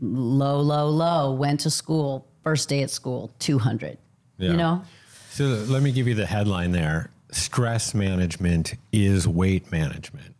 [0.00, 3.98] low low low went to school first day at school 200
[4.38, 4.50] yeah.
[4.50, 4.82] you know?
[5.30, 7.10] So let me give you the headline there.
[7.30, 10.34] Stress management is weight management.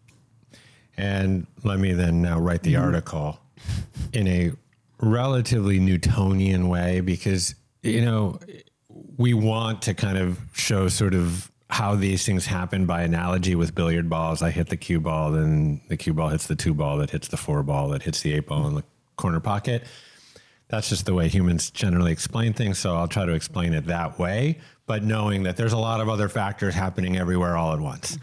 [0.96, 2.84] And let me then now write the mm-hmm.
[2.84, 3.38] article
[4.12, 4.52] in a
[5.00, 8.38] relatively Newtonian way because, you know,
[9.16, 13.74] we want to kind of show sort of how these things happen by analogy with
[13.74, 14.42] billiard balls.
[14.42, 17.28] I hit the cue ball, then the cue ball hits the two ball that hits
[17.28, 18.84] the four ball that hits the eight ball in the
[19.16, 19.84] corner pocket.
[20.68, 22.78] That's just the way humans generally explain things.
[22.78, 26.08] So I'll try to explain it that way, but knowing that there's a lot of
[26.08, 28.18] other factors happening everywhere all at once.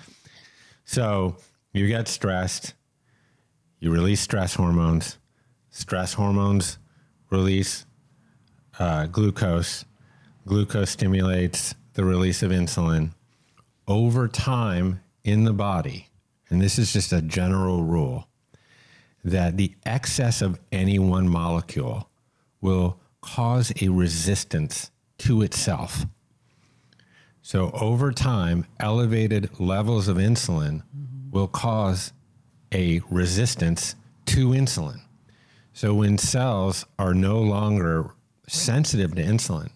[0.85, 1.37] So
[1.73, 2.73] you get stressed,
[3.79, 5.17] you release stress hormones,
[5.75, 6.77] stress hormones
[7.29, 7.85] release
[8.79, 9.83] uh, glucose.
[10.47, 13.11] Glucose stimulates the release of insulin.
[13.87, 16.07] Over time in the body,
[16.49, 18.29] and this is just a general rule,
[19.23, 22.09] that the excess of any one molecule
[22.61, 26.05] will cause a resistance to itself.
[27.41, 31.31] So, over time, elevated levels of insulin mm-hmm.
[31.31, 32.13] will cause
[32.71, 33.95] a resistance
[34.27, 35.01] to insulin.
[35.75, 38.11] So when cells are no longer
[38.47, 39.71] sensitive to insulin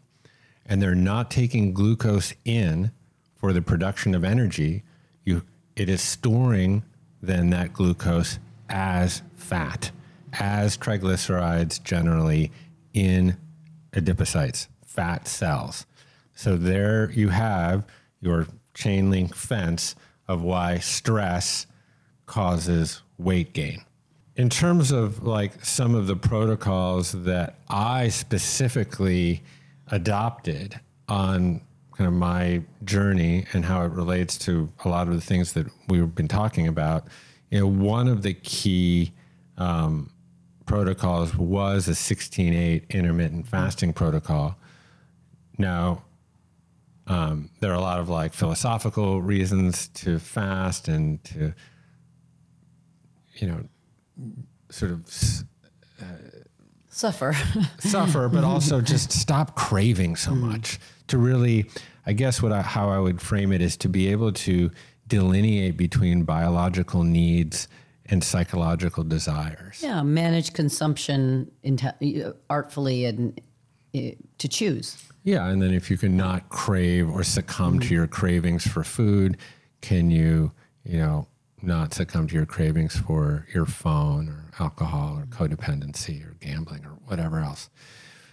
[0.66, 2.92] and they're not taking glucose in
[3.36, 4.84] for the production of energy,
[5.26, 5.44] you
[5.76, 6.84] it is storing
[7.22, 9.92] then that glucose as fat,
[10.32, 12.54] as triglycerides generally
[12.94, 13.36] in
[13.92, 15.86] adipocytes, fat cells.
[16.34, 17.86] So there you have
[18.22, 19.98] your chain link fence
[20.30, 21.68] of why stress
[22.26, 23.84] causes weight gain
[24.40, 29.44] in terms of like some of the protocols that I specifically
[29.88, 31.60] adopted on
[31.92, 35.68] kind of my journey and how it relates to a lot of the things that
[35.90, 37.10] we've been talking about,
[37.52, 39.12] you know, one of the key
[39.58, 40.10] um,
[40.66, 44.56] protocols was a 16-8 intermittent fasting protocol.
[45.58, 46.04] Now,
[47.08, 51.54] um, there are a lot of like philosophical reasons to fast and to
[53.42, 53.64] you know,
[54.70, 55.44] sort of s-
[56.02, 56.06] uh,
[56.90, 57.34] Suffer.
[57.80, 60.42] suffer, but also just stop craving so mm.
[60.42, 60.80] much.
[61.08, 61.70] To really,
[62.06, 64.70] I guess what I, how I would frame it is to be able to
[65.08, 67.68] delineate between biological needs
[68.08, 69.82] and psychological desires.
[69.82, 73.40] yeah, manage consumption inte- uh, artfully and
[73.96, 74.00] uh,
[74.38, 74.98] to choose.
[75.24, 77.92] Yeah, and then if you can not crave or succumb to mm.
[77.92, 79.38] your cravings for food,
[79.82, 80.52] can you,
[80.84, 81.28] you know,
[81.62, 86.92] not succumb to your cravings for your phone or alcohol or codependency or gambling or
[87.06, 87.70] whatever else?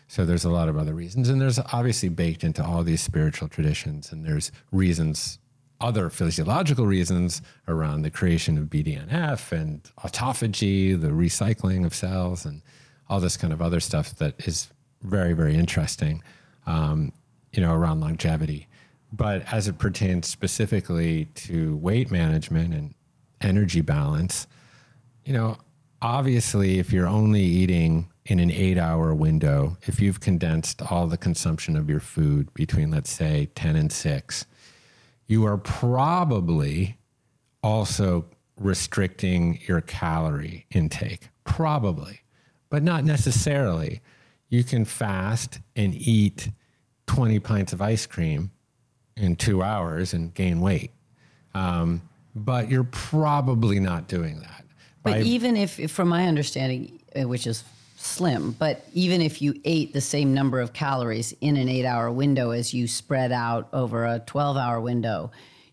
[0.08, 3.48] So there's a lot of other reasons, and there's obviously baked into all these spiritual
[3.48, 5.38] traditions, and there's reasons,
[5.80, 12.62] other physiological reasons around the creation of BDNF and autophagy, the recycling of cells, and
[13.08, 14.68] all this kind of other stuff that is
[15.02, 16.22] very, very interesting,
[16.66, 17.12] um,
[17.52, 18.68] you know, around longevity.
[19.12, 22.94] But as it pertains specifically to weight management and
[23.40, 24.46] energy balance,
[25.24, 25.58] you know,
[26.02, 31.16] obviously, if you're only eating in an eight hour window, if you've condensed all the
[31.16, 34.46] consumption of your food between, let's say, 10 and 6,
[35.26, 36.96] you are probably
[37.62, 38.26] also
[38.58, 41.28] restricting your calorie intake.
[41.44, 42.20] Probably,
[42.70, 44.00] but not necessarily.
[44.48, 46.50] You can fast and eat
[47.06, 48.50] 20 pints of ice cream
[49.16, 50.92] in two hours and gain weight.
[51.54, 52.02] Um,
[52.36, 54.64] but you're probably not doing that.
[55.02, 57.64] But By- even if, if- from my understanding, uh, which is
[57.96, 62.10] slim, but even if you ate the same number of calories in an eight hour
[62.10, 65.30] window as you spread out over a 12 hour window,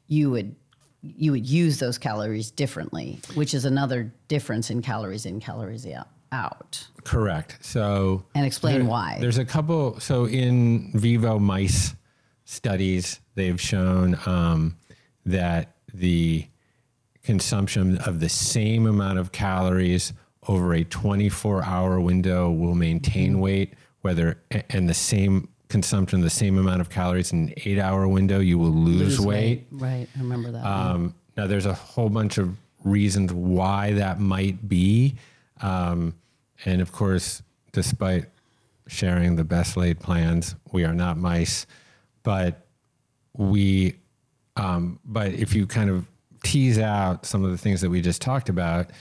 [0.07, 0.55] you would
[1.01, 6.07] you would use those calories differently, which is another difference in calories in, calories out-
[6.31, 6.87] out.
[7.03, 7.57] Correct.
[7.59, 9.17] So, And explain why.
[9.19, 9.99] There's a couple.
[9.99, 11.93] So, in vivo mice
[12.45, 14.77] studies, they've shown um,
[15.25, 16.45] that the
[17.23, 20.13] consumption of the same amount of calories
[20.47, 22.79] over a 24 hour window will Mm-hmm.
[22.79, 24.37] maintain weight, whether
[24.69, 28.57] and the same consumption, the same amount of calories in an eight hour window, you
[28.59, 29.65] will lose, weight.
[29.71, 30.65] Right, I remember that.
[30.65, 35.15] Um, now, there's a whole bunch of reasons why that might be.
[35.61, 36.13] Um,
[36.65, 38.25] and of course, despite
[38.87, 41.65] sharing the best laid plans, we are not mice.
[42.21, 42.67] But
[43.35, 43.95] we,
[44.57, 46.05] um, but if you kind of
[46.43, 48.91] tease out some of the things that we just talked about,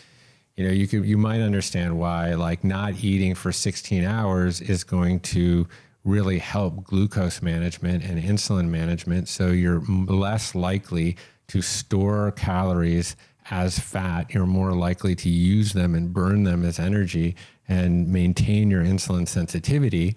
[0.57, 4.85] you know, you could, you might understand why like not eating for 16 hours is
[4.85, 5.67] going to
[6.05, 9.29] really help glucose management and insulin management.
[9.29, 11.17] So you're less likely
[11.49, 13.17] to store calories
[13.51, 14.33] as fat.
[14.33, 17.37] You're more likely to use them and burn them as energy
[17.69, 20.17] and maintain your insulin sensitivity.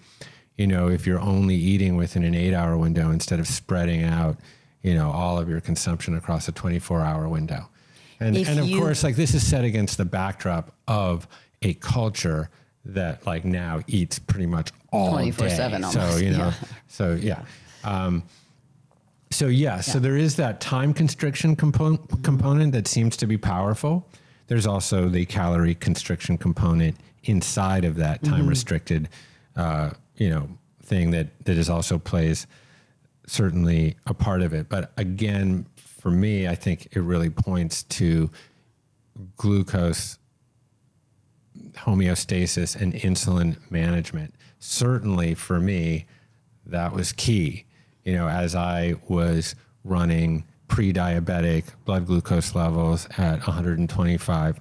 [0.57, 4.37] You know, if you're only eating within an eight hour window instead of spreading out,
[4.85, 7.67] you know, all of your consumption across a 24 hour window.
[8.19, 11.27] And, If and of you- course, like this is set against the backdrop of
[11.63, 12.49] a culture
[12.85, 15.89] that like now eats pretty much all 24/7 day.
[15.89, 16.53] So you know, yeah.
[16.87, 17.41] so yeah.
[17.83, 18.23] Um,
[19.31, 24.07] so yeah, so there is that time constriction component component that seems to be powerful.
[24.47, 28.49] There's also the calorie constriction component inside of that time Mm-hmm.
[28.49, 29.09] restricted,
[29.55, 30.47] uh, you know,
[30.83, 32.45] thing that that is also plays
[33.27, 34.69] certainly a part of it.
[34.69, 38.29] But again, for me, I think it really points to
[39.37, 40.17] glucose
[41.77, 44.35] homeostasis and insulin management.
[44.59, 46.05] Certainly for me,
[46.65, 47.65] that was key.
[48.03, 54.59] You know, as I was running pre diabetic blood glucose levels at 125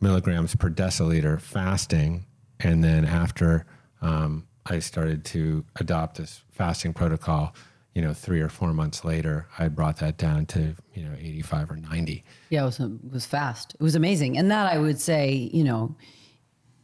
[0.00, 2.26] milligrams per deciliter fasting.
[2.58, 3.66] And then after
[4.02, 7.54] um, I started to adopt this fasting protocol,
[7.94, 11.70] you know, three or four months later, I brought that down to, you know, 85
[11.72, 12.24] or 90.
[12.50, 13.74] Yeah, it was, it was fast.
[13.74, 14.38] It was amazing.
[14.38, 15.96] And that I would say, you know,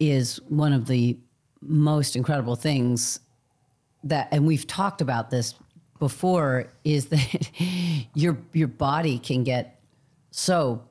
[0.00, 1.16] is one of the
[1.60, 3.20] most incredible things
[4.04, 5.54] that, and we've talked about this
[5.98, 7.50] before, is that
[8.14, 9.80] your your body can get
[10.30, 10.82] so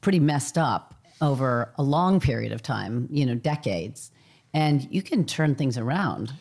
[0.00, 4.10] pretty messed up over a long period of time, you know, decades,
[4.54, 6.32] and you can turn things around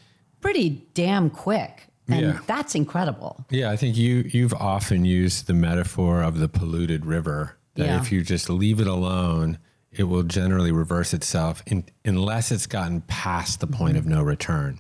[0.42, 1.89] pretty damn quick.
[2.10, 2.40] And Yeah.
[2.48, 3.46] that's incredible.
[3.50, 8.02] Yeah, I think you you've often used the metaphor of the polluted river that Yeah.
[8.02, 9.60] if you just leave it alone,
[9.92, 14.80] it will generally reverse itself in, unless it's gotten past the point of no return.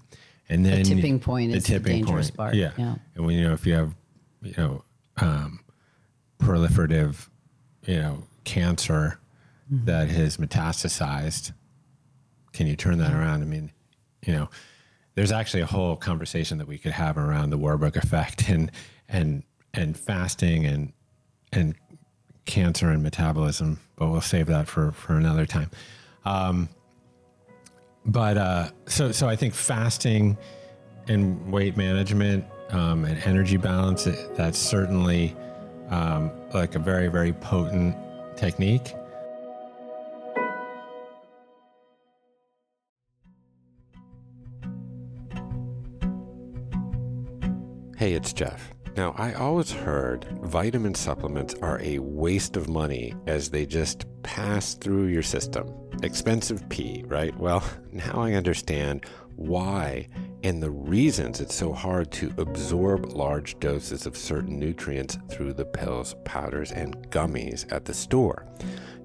[0.49, 2.71] And then the tipping point is the dangerous part, Yeah.
[2.77, 2.95] yeah.
[3.15, 3.95] And when you know if you have
[4.41, 4.83] you know
[5.21, 5.59] um,
[6.39, 7.27] proliferative,
[7.85, 9.19] you know, cancer
[9.71, 9.85] Mm-hmm.
[9.85, 11.51] that has metastasized,
[12.53, 13.43] can you turn that around?
[13.43, 13.71] I mean,
[14.25, 14.49] you know,
[15.19, 18.71] there's actually a whole conversation that we could have around the Warburg effect and
[19.09, 19.43] and
[19.73, 20.93] and fasting and
[21.51, 21.75] and
[22.45, 23.81] cancer and metabolism.
[23.97, 25.69] but we'll save that for for another time.
[26.23, 26.69] Um,
[28.05, 30.37] but uh, so so I think fasting
[31.09, 34.07] and weight management um, and energy balance
[34.37, 35.35] that's certainly
[35.89, 37.93] um, like a very very potent
[38.37, 38.93] technique.
[48.09, 48.73] Hey, it's Jeff.
[48.97, 54.73] Now, I always heard vitamin supplements are a waste of money as they just pass
[54.73, 55.71] through your system.
[56.01, 57.37] Expensive pee, right?
[57.37, 59.05] Well, now I understand
[59.35, 60.07] why
[60.43, 65.65] and the reasons it's so hard to absorb large doses of certain nutrients through the
[65.65, 68.47] pills, powders, and gummies at the store.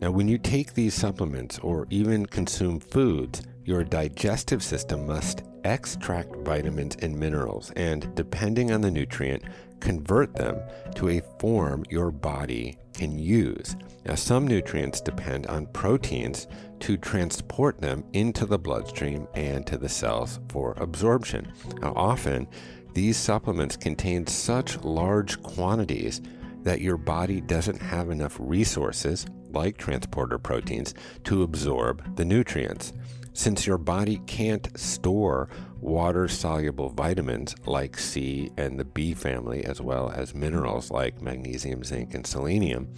[0.05, 6.36] Now, when you take these supplements or even consume foods, your digestive system must extract
[6.44, 9.44] vitamins and minerals and, depending on the nutrient,
[9.80, 10.61] convert them
[10.96, 13.76] to a form your body can use.
[14.05, 16.48] Now, some nutrients depend on proteins
[16.80, 21.50] to transport them into the bloodstream and to the cells for absorption.
[21.80, 22.46] Now, often,
[22.92, 26.20] these supplements contain such large quantities
[26.62, 30.94] that your body doesn't have enough resources, like transporter proteins,
[31.24, 32.92] to absorb the nutrients.
[33.36, 35.48] Since your body can't store
[35.80, 41.82] water soluble vitamins like C and the B family, as well as minerals like magnesium,
[41.82, 42.88] zinc, and selenium,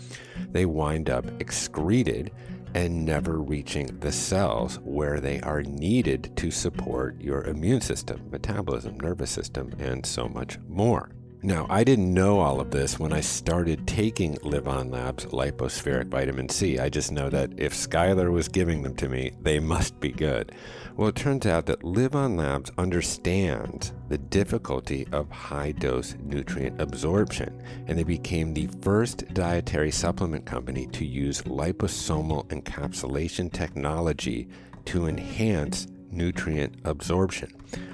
[0.51, 2.33] they wind up excreted
[2.75, 9.01] and never reaching the cells where they are needed to support your immune system, metabolism,
[9.01, 11.11] nervous system, and so much more.
[11.47, 16.49] Now, I didn't know all of this when I started taking LivOn Labs lipospheric vitamin
[16.49, 16.81] C.
[16.81, 20.51] I just know that if Schuyler was giving them to me, they must be good.
[20.97, 27.63] Well, it turns out that LivOn Labs understands the difficulty of high dose nutrient absorption,
[27.87, 34.49] and they became the first dietary supplement company to use liposomal encapsulation technology
[34.87, 37.53] to enhance nutrient absorption.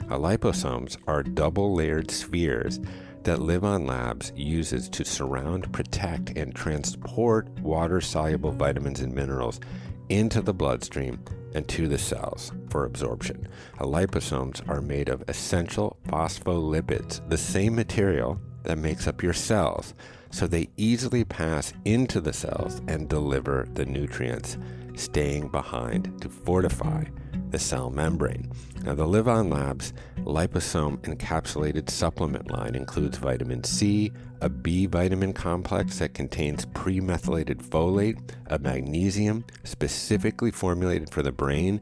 [0.09, 2.81] Liposomes are double layered spheres
[3.25, 9.61] that LivOn Labs uses to surround, protect, and transport water soluble vitamins and minerals
[10.09, 11.23] into the bloodstream
[11.55, 13.47] and to the cells for absorption.
[13.79, 19.95] liposomes are made of essential phospholipids, the same material that makes up your cells,
[20.31, 24.57] so they easily pass into the cells and deliver the nutrients,
[24.95, 27.05] staying behind to fortify
[27.53, 28.51] the cell membrane.
[28.83, 29.93] Now, the LivOn Labs
[30.25, 38.19] liposome encapsulated supplement line includes vitamin C, a B vitamin complex that contains premethylated folate,
[38.47, 41.81] a magnesium specifically formulated for the brain,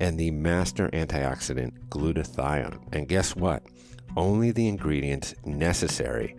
[0.00, 2.78] and the master antioxidant glutathione.
[2.92, 3.62] And guess what?
[4.16, 6.36] Only the ingredients necessary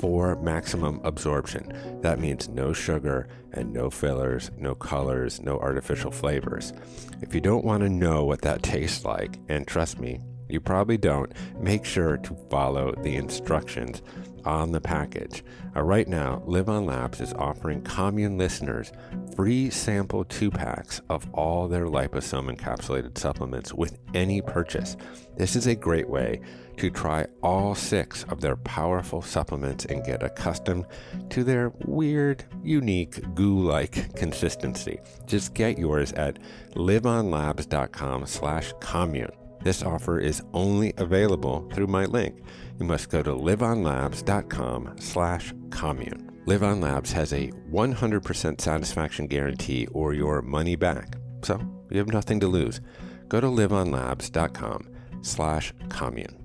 [0.00, 2.00] for maximum absorption.
[2.00, 6.72] That means no sugar and no fillers, no colors, no artificial flavors.
[7.20, 10.96] If you don't want to know what that tastes like, and trust me, you probably
[10.96, 14.00] don't, make sure to follow the instructions
[14.46, 15.44] on the package.
[15.76, 18.92] Uh, right now, LivOn Labs is offering commune listeners
[19.36, 24.96] free sample two packs of all their liposome encapsulated supplements with any purchase.
[25.40, 26.42] This is a great way
[26.76, 30.84] to try all six of their powerful supplements and get accustomed
[31.30, 35.00] to their weird, unique, goo-like consistency.
[35.24, 36.38] Just get yours at
[36.74, 39.32] livonlabs.com slash commune.
[39.62, 42.42] This offer is only available through my link.
[42.78, 46.38] You must go to livonlabs.com slash commune.
[46.44, 51.16] LivOn Labs has a 100% satisfaction guarantee or your money back.
[51.44, 51.58] So
[51.90, 52.82] you have nothing to lose.
[53.30, 54.89] Go to livonlabs.com
[55.22, 56.40] slash commune.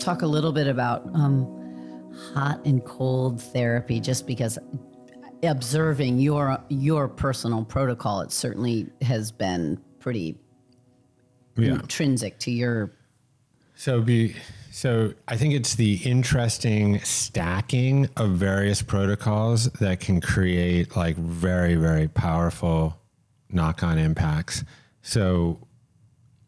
[0.00, 1.46] talk a little bit about um,
[2.34, 4.58] hot and cold therapy, just because
[5.42, 10.38] observing your your personal protocol, it certainly has been pretty
[11.56, 11.72] yeah.
[11.72, 12.90] intrinsic to your.
[13.74, 14.34] So be
[14.70, 21.74] so I think it's the interesting stacking of various protocols that can create like very
[21.74, 22.96] very powerful
[23.52, 24.64] knock-on impacts.
[25.02, 25.66] So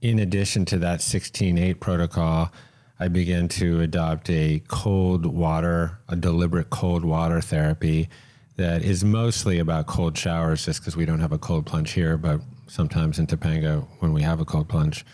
[0.01, 2.53] in addition to that 16-8 protocol,
[2.99, 8.09] I began to adopt a cold water, a deliberate cold water therapy
[8.57, 12.17] that is mostly about cold showers, just because we don't have a cold plunge here.
[12.17, 15.05] But sometimes in Topanga, when we have a cold plunge,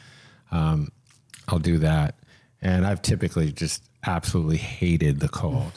[0.51, 0.89] um,
[1.49, 2.15] I'll do that.
[2.61, 5.73] And I've typically just absolutely hated the cold.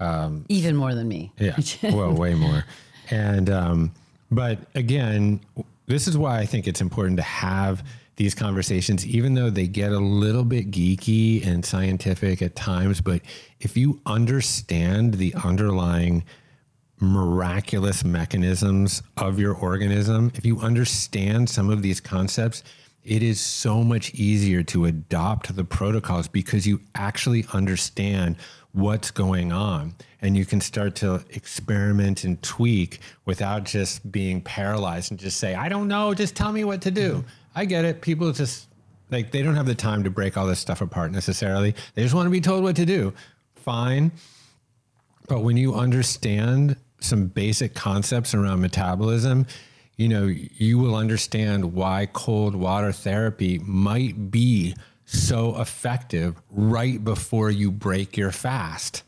[0.00, 1.32] Um, Even more than me.
[1.38, 1.56] Yeah.
[1.82, 2.64] well, way more.
[3.10, 3.92] And, um,
[4.30, 5.40] but again,
[5.86, 7.82] this is why I think it's important to have
[8.16, 13.00] these conversations, even though they get a little bit geeky and scientific at times.
[13.00, 13.20] But
[13.60, 16.24] if you understand the underlying
[16.98, 22.62] miraculous mechanisms of your organism, if you understand some of these concepts,
[23.06, 28.36] it is so much easier to adopt the protocols because you actually understand
[28.72, 29.94] what's going on.
[30.20, 35.54] And you can start to experiment and tweak without just being paralyzed and just say
[35.54, 37.12] i don't know just tell me what to do.
[37.14, 37.28] Mm-hmm.
[37.54, 38.02] I get it.
[38.02, 38.68] People just
[39.10, 41.74] like they don't have the time to break all this stuff apart necessarily.
[41.94, 43.14] They just want to be told what to do.
[43.54, 44.12] Fine.
[45.28, 49.46] But when you understand some basic concepts around metabolism
[49.96, 54.74] you know you will understand why cold water therapy might be
[55.04, 59.02] so effective right before you break your fast.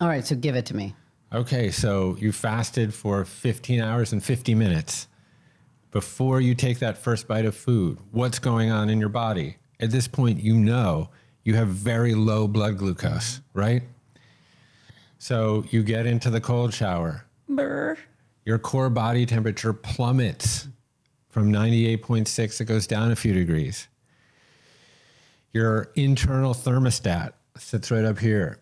[0.00, 0.94] All right, so give it to me.
[1.32, 5.08] Okay, so you fasted for 15 hours and 50 minutes.
[5.90, 9.56] Before you take that first bite of food, what's going on in your body?
[9.80, 11.10] At this point, you know
[11.44, 13.82] you have very low blood glucose, right?
[15.18, 17.26] So you get into the cold shower.
[17.48, 17.98] Brr.
[18.44, 20.68] Your core body temperature plummets
[21.28, 23.88] from 98.6, it goes down a few degrees.
[25.52, 28.60] Your internal thermostat sits right up here.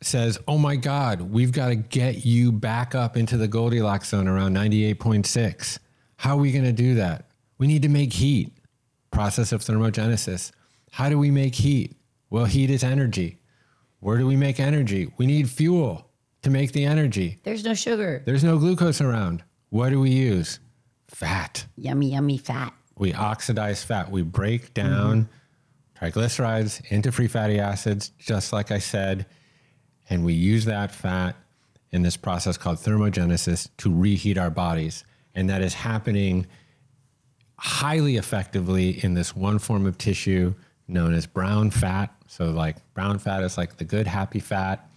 [0.00, 4.28] Says, oh my God, we've got to get you back up into the Goldilocks zone
[4.28, 5.78] around 98.6.
[6.16, 7.28] How are we going to do that?
[7.58, 8.52] We need to make heat.
[9.10, 10.52] Process of thermogenesis.
[10.92, 11.96] How do we make heat?
[12.30, 13.38] Well, heat is energy.
[14.00, 15.12] Where do we make energy?
[15.16, 16.07] We need fuel
[16.42, 17.38] to make the energy.
[17.42, 18.22] There's no sugar.
[18.24, 19.42] There's no glucose around.
[19.70, 20.60] What do we use?
[21.08, 21.66] Fat.
[21.76, 22.72] Yummy, yummy fat.
[22.96, 24.10] We oxidize fat.
[24.10, 25.28] We break down
[26.00, 29.26] triglycerides into free fatty acids, just like I said,
[30.10, 31.36] and we use that fat
[31.90, 35.04] in this process called thermogenesis to reheat our bodies.
[35.34, 36.46] And that is happening
[37.58, 40.54] highly effectively in this one form of tissue
[40.86, 42.14] known as brown fat.
[42.26, 44.88] So, like, brown fat is like the good, happy fat.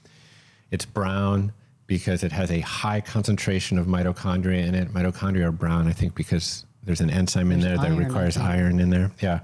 [0.71, 1.53] It's brown
[1.85, 4.93] because it has a high concentration of mitochondria in it.
[4.93, 8.89] Mitochondria are brown, I think, because there's an enzyme in there that requires iron in
[8.89, 9.11] there.
[9.19, 9.41] Yeah.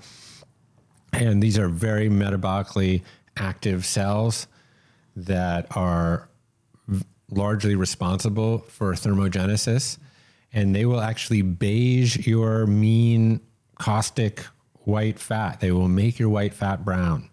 [1.13, 3.03] And these are very metabolically
[3.35, 4.47] active cells
[5.15, 6.29] that are
[6.87, 9.97] v- largely responsible for thermogenesis.
[10.53, 13.41] And they will actually beige your mean
[13.77, 14.45] caustic
[14.85, 15.59] white fat.
[15.59, 17.29] They will make your white fat brown.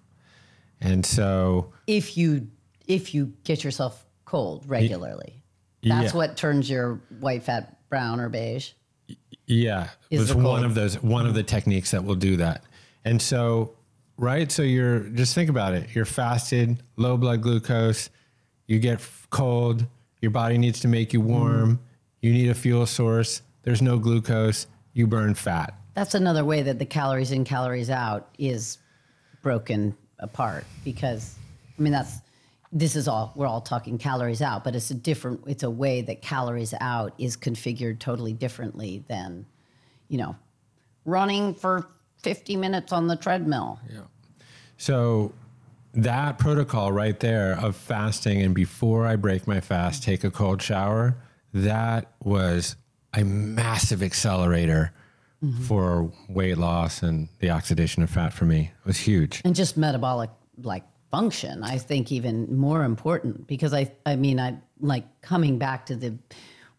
[0.81, 2.49] And so, If you
[2.87, 5.43] if you get yourself cold regularly,
[5.83, 6.17] that's Yeah.
[6.17, 8.73] what turns your white fat brown or beige.
[9.47, 12.65] Yeah, Is one of those one of the techniques that will do that.
[13.05, 13.75] And so,
[14.17, 15.95] right, so you're just think about it.
[15.95, 18.09] You're fasted, low blood glucose,
[18.67, 19.87] you get cold,
[20.23, 21.29] your body needs to make you mm-hmm.
[21.29, 21.81] warm,
[22.23, 25.75] you need a fuel source, there's no glucose, you burn fat.
[25.93, 28.79] That's another way that the calories in, calories out is
[29.43, 31.35] broken apart because
[31.79, 32.21] I mean that's
[32.75, 36.03] this is all we're all talking calories out, but it's a different it's a way
[36.03, 39.47] that calories out is configured totally differently than,
[40.09, 40.37] you know,
[41.05, 41.87] running for
[42.23, 43.79] 50 minutes on the treadmill.
[43.89, 44.01] Yeah.
[44.77, 45.33] So
[45.95, 50.61] that protocol right there of fasting and before I break my fast, take a cold
[50.61, 51.17] shower,
[51.53, 52.75] that was
[53.13, 54.93] a massive accelerator
[55.41, 55.63] mm-hmm.
[55.63, 58.73] for weight loss and the oxidation of fat for me.
[58.81, 59.43] It was huge.
[59.45, 60.83] and just metabolic like
[61.15, 65.95] function i think even more important because i i mean i like coming back to
[65.95, 66.13] the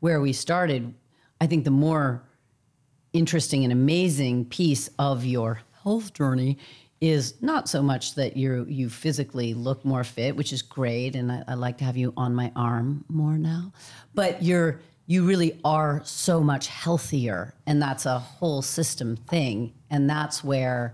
[0.01, 0.93] where we started
[1.39, 2.21] i think the more
[3.13, 6.57] interesting and amazing piece of your health journey
[6.99, 11.31] is not so much that you you physically look more fit which is great and
[11.31, 13.71] I, I like to have you on my arm more now
[14.13, 20.09] but you're you really are so much healthier and that's a whole system thing and
[20.09, 20.93] that's where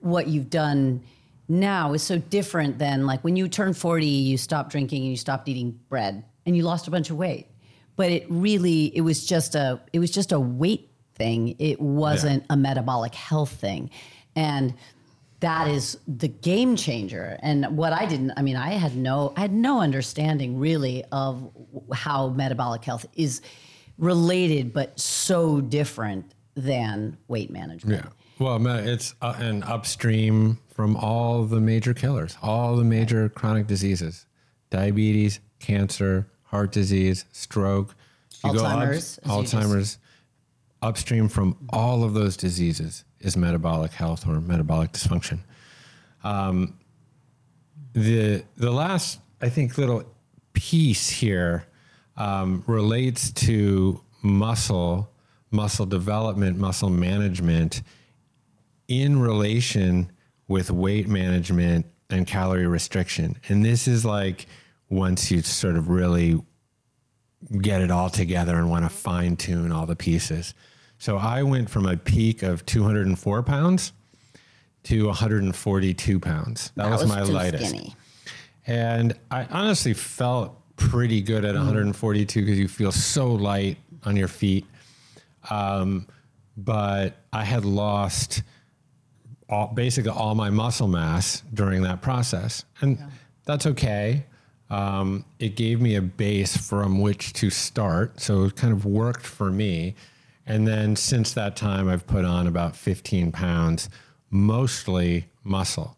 [0.00, 1.02] what you've done
[1.50, 5.16] now is so different than like when you turn 40 you stopped drinking and you
[5.16, 7.48] stopped eating bread and you lost a bunch of weight.
[7.96, 11.56] But it really it was just a it was just a weight thing.
[11.58, 13.90] It wasn't a metabolic health thing.
[14.36, 14.74] And
[15.40, 17.36] that is the game changer.
[17.42, 21.50] And what i didn't i mean i had no i had no understanding really of
[21.92, 23.42] how metabolic health is
[23.98, 28.04] related but so different than weight management.
[28.04, 28.10] Yeah.
[28.38, 34.24] Well, it's uh, an upstream from all the major killers, all the major chronic diseases
[34.70, 37.94] diabetes, cancer, heart disease, stroke.
[38.42, 39.98] You go up- Alzheimer's, just- Alzheimer's.
[40.80, 45.40] Upstream from all of those diseases is metabolic health or metabolic dysfunction.
[46.24, 46.78] Um,
[47.92, 50.04] the the last I think little
[50.54, 51.66] piece here
[52.16, 55.10] um, relates to muscle,
[55.50, 57.82] muscle development, muscle management
[58.88, 60.10] in relation
[60.50, 63.36] with weight management and calorie restriction.
[63.48, 64.46] And this is like
[64.88, 66.42] once you sort of really
[67.62, 70.54] get it all together and want to fine tune all the pieces.
[70.98, 73.92] So I went from a peak of 204 pounds
[74.82, 76.72] to 142 pounds.
[76.74, 77.68] That, was, my too lightest.
[77.68, 77.94] skinny.
[78.66, 84.28] And I honestly felt pretty good at 142 because you feel so light on your
[84.28, 84.66] feet.
[85.48, 86.08] Um,
[86.56, 88.42] but I had lost
[89.50, 92.64] all, basically all my muscle mass during that process.
[92.80, 92.98] And
[93.44, 94.24] that's okay.
[94.70, 98.20] Um, it gave me a base from which to start.
[98.20, 99.96] So it kind of worked for me.
[100.46, 103.90] And then since that time, I've put on about 15 pounds,
[104.30, 105.96] mostly muscle.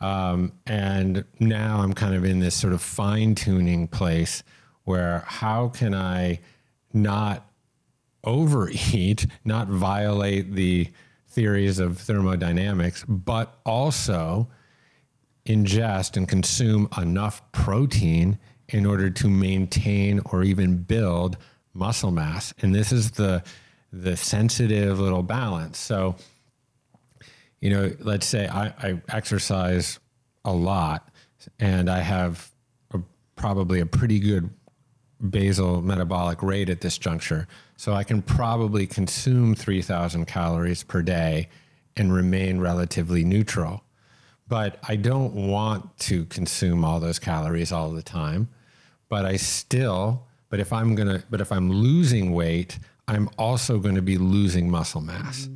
[0.00, 4.42] Um, and now I'm kind of in this sort of fine tuning place
[4.84, 6.40] where how can I
[6.92, 7.50] not
[8.24, 10.88] overeat, not violate the
[11.36, 14.48] theories of thermodynamics, but also
[15.44, 18.38] ingest and consume enough protein
[18.70, 21.36] in order to maintain or even build
[21.74, 22.54] muscle mass.
[22.62, 23.44] And this is the
[23.92, 25.78] the sensitive little balance.
[25.78, 26.16] So,
[27.60, 29.98] you know, let's say I, I exercise
[30.44, 31.08] a lot
[31.60, 32.50] and I have
[32.92, 33.00] a,
[33.36, 34.50] probably a pretty good
[35.30, 37.46] basal metabolic rate at this juncture.
[37.76, 41.48] So I can probably consume 3,000 calories per day
[41.96, 43.82] and remain relatively neutral.
[44.48, 48.48] But I don't want to consume all those calories all the time.
[49.08, 53.78] But I still, but if I'm going to, but if I'm losing weight, I'm also
[53.78, 55.42] going to be losing muscle mass.
[55.42, 55.54] Mm-hmm.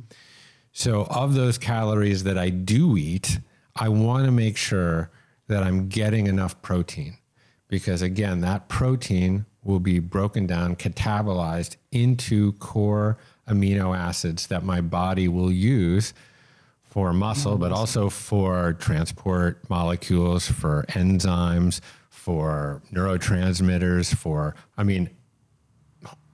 [0.73, 3.39] So, of those calories that I do eat,
[3.75, 5.11] I want to make sure
[5.47, 7.17] that I'm getting enough protein
[7.67, 14.81] because, again, that protein will be broken down, catabolized into core amino acids that my
[14.81, 16.13] body will use
[16.83, 25.09] for muscle, but also for transport molecules, for enzymes, for neurotransmitters, for, I mean,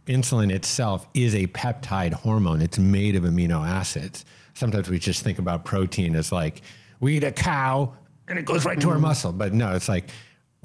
[0.07, 2.61] insulin itself is a peptide hormone.
[2.61, 4.25] It's made of amino acids.
[4.53, 6.61] Sometimes we just think about protein as like
[6.99, 7.93] we eat a cow
[8.27, 9.03] and it goes right to our mm-hmm.
[9.03, 9.31] muscle.
[9.31, 10.09] But no, it's like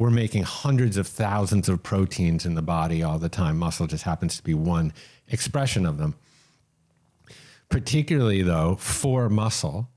[0.03, 3.57] we're making hundreds of thousands of proteins in the body all the time.
[3.57, 4.93] Muscle just happens to be one
[5.29, 6.17] expression of them.
[7.69, 9.89] Particularly though, for muscle,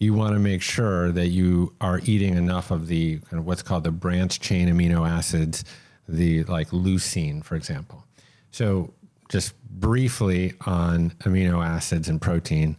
[0.00, 3.62] you want to make sure that you are eating enough of the kind of what's
[3.62, 5.64] called the branch chain amino acids,
[6.08, 8.04] the like leucine, for example.
[8.50, 8.92] So,
[9.28, 12.76] just briefly on amino acids and protein,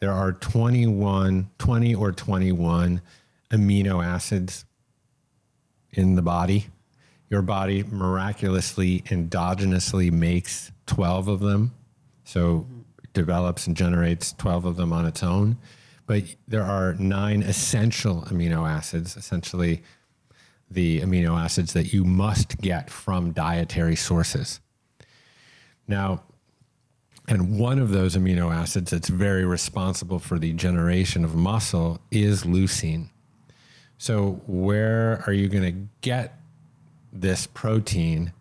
[0.00, 3.02] there are 21, 20 or 21
[3.52, 4.64] amino acids
[5.96, 6.68] in the body.
[7.28, 11.74] Your body miraculously, endogenously makes 12 of them.
[12.24, 12.66] So,
[13.12, 15.56] develops and generates 12 of them on its own.
[16.06, 19.82] But there are nine essential amino acids, essentially
[20.70, 24.60] the amino acids that you must get from dietary sources.
[25.88, 26.22] Now,
[27.28, 32.44] and one of those amino acids that's very responsible for the generation of muscle is
[32.44, 33.08] leucine.
[33.98, 36.38] So, where are you going to get
[37.12, 38.32] this protein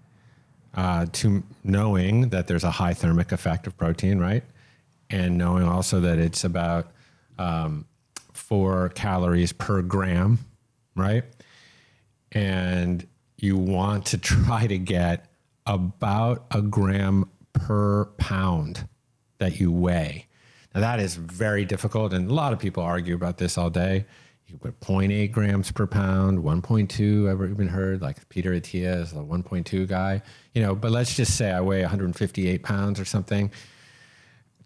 [0.73, 4.43] uh, to knowing that there's a high thermic effect of protein, right?
[5.09, 6.91] And knowing also that it's about
[7.39, 7.85] um,
[8.33, 10.39] four calories per gram,
[10.95, 11.23] right?
[12.31, 15.25] And you want to try to get
[15.65, 18.87] about a gram per pound
[19.37, 20.27] that you weigh.
[20.73, 24.05] Now, that is very difficult, and a lot of people argue about this all day.
[24.55, 27.29] You put 0.8 grams per pound, 1.2.
[27.29, 30.21] Ever even heard like Peter Attia is the 1.2 guy,
[30.53, 30.73] you know?
[30.73, 33.51] But let's just say I weigh 158 pounds or something.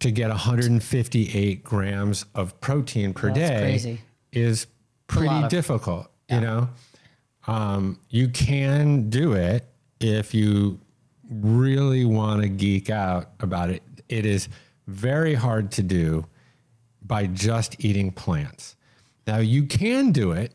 [0.01, 4.01] To get 158 grams of protein per That's day crazy.
[4.31, 4.67] is
[5.07, 6.11] pretty difficult.
[6.29, 6.69] You know,
[7.47, 9.65] um, you can do it
[9.99, 10.79] if you
[11.31, 13.81] really want to geek out about it.
[14.07, 14.49] It is
[14.85, 16.27] very hard to do
[17.01, 18.75] by just eating plants.
[19.29, 20.53] Now, you can do it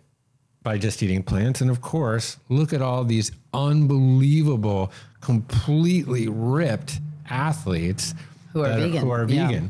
[0.64, 1.61] by just eating plants.
[1.61, 6.99] And of course, look at all these unbelievable, completely ripped
[7.31, 8.14] athletes
[8.53, 9.61] Who are vegan, who are yeah.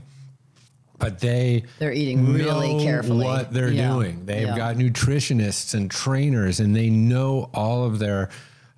[0.99, 3.27] But they They're eating really carefully.
[3.27, 3.93] what they're Yeah.
[3.93, 4.25] doing.
[4.25, 4.57] They've Yeah.
[4.57, 8.31] got nutritionists and trainers, and they know all of their,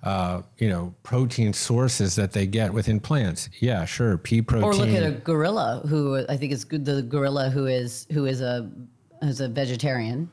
[0.03, 3.47] uh, you know, protein sources that they get within plants.
[3.61, 4.67] Yeah, sure, pea protein.
[4.67, 6.83] Or look at a gorilla who I think is good.
[6.83, 8.69] The gorilla who is who is a
[9.21, 10.29] is a vegetarian,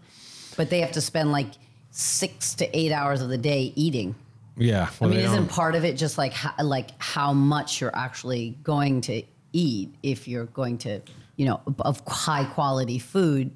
[0.57, 1.49] but they have to spend like
[1.91, 4.15] six to eight hours of the day eating.
[4.57, 7.81] yeah, well, I mean, isn't don't- part of it just like how, like how much
[7.81, 9.23] you're actually going to
[9.53, 11.01] eat if you're going to
[11.37, 13.51] you know, of high quality food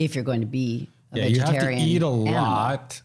[0.00, 2.24] if you're going to be a Yeah, you have to eat a animal.
[2.24, 3.00] lot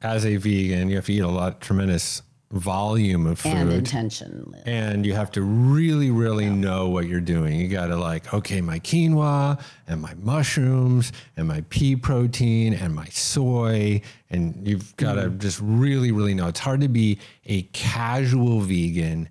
[0.00, 0.88] as a vegan.
[0.88, 2.22] You have to eat a lot, tremendous
[2.52, 3.52] volume of food.
[3.52, 4.54] and intention.
[4.66, 7.60] and you have to really really know what you're doing.
[7.60, 12.94] You got to like okay my quinoa and my mushrooms and my pea protein and
[12.94, 14.02] my soy.
[14.30, 15.38] And you've got to mm-hmm.
[15.38, 16.48] just really really know.
[16.48, 19.28] It's hard to be a casual vegan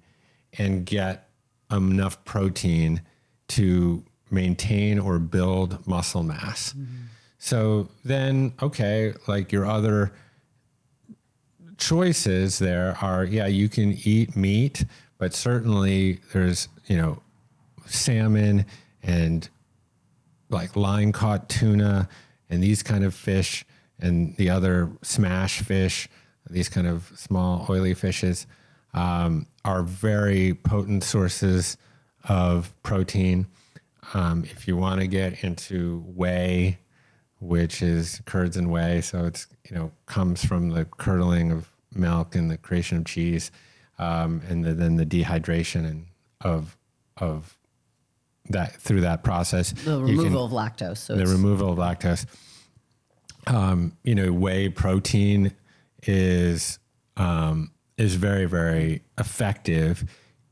[0.57, 1.29] and get
[1.69, 3.01] enough protein
[3.49, 6.71] to maintain or build muscle mass.
[6.71, 6.85] Mm-hmm.
[7.37, 10.13] So then okay like your other
[11.79, 14.85] choices there are yeah you can eat meat
[15.17, 17.21] but certainly there's you know
[17.85, 18.65] salmon
[19.01, 19.49] and
[20.49, 22.07] like line caught tuna
[22.49, 23.65] and these kind of fish
[23.99, 26.07] and the other smash fish
[26.49, 28.47] these kind of small oily fishes
[28.93, 31.77] um, are very potent sources
[32.27, 33.47] of protein.
[34.13, 36.79] Um, if you want to get into whey
[37.39, 39.01] which is curds and whey.
[39.01, 43.51] So it's you know comes from the curdling of milk and the creation of cheese,
[43.97, 46.05] um, and the, then the dehydration and
[46.41, 46.77] of
[47.17, 47.57] of
[48.49, 49.71] that through that process.
[49.71, 50.97] The you can- removal of lactose.
[50.97, 52.25] So the removal of lactose.
[53.47, 55.53] Um, you know, whey protein
[56.03, 56.79] is
[57.17, 60.03] um, is very very effective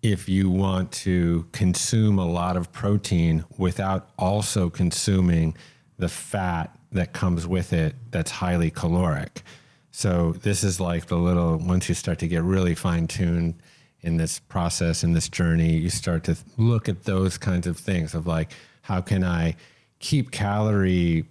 [0.02, 5.56] if you want to consume a lot of protein without also consuming
[5.98, 9.44] the fat that comes with it that's highly caloric.
[9.92, 13.56] So this is like the little once you start to get really fine tuned
[14.02, 18.14] in this process in this journey, you start to look at those kinds of things
[18.14, 18.52] of like
[18.84, 19.56] how can I
[20.00, 21.26] keep calorie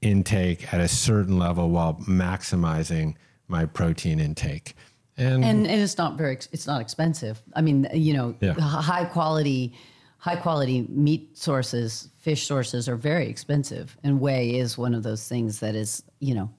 [0.00, 3.14] intake at a certain level while maximizing
[3.48, 4.74] my protein intake.
[5.18, 7.42] And, and and it's not very it's not expensive.
[7.54, 8.52] I mean, you know, Yeah.
[8.54, 9.72] high quality
[10.18, 15.28] high quality meat sources, fish sources are very expensive, and whey is one of those
[15.28, 16.50] things that is you know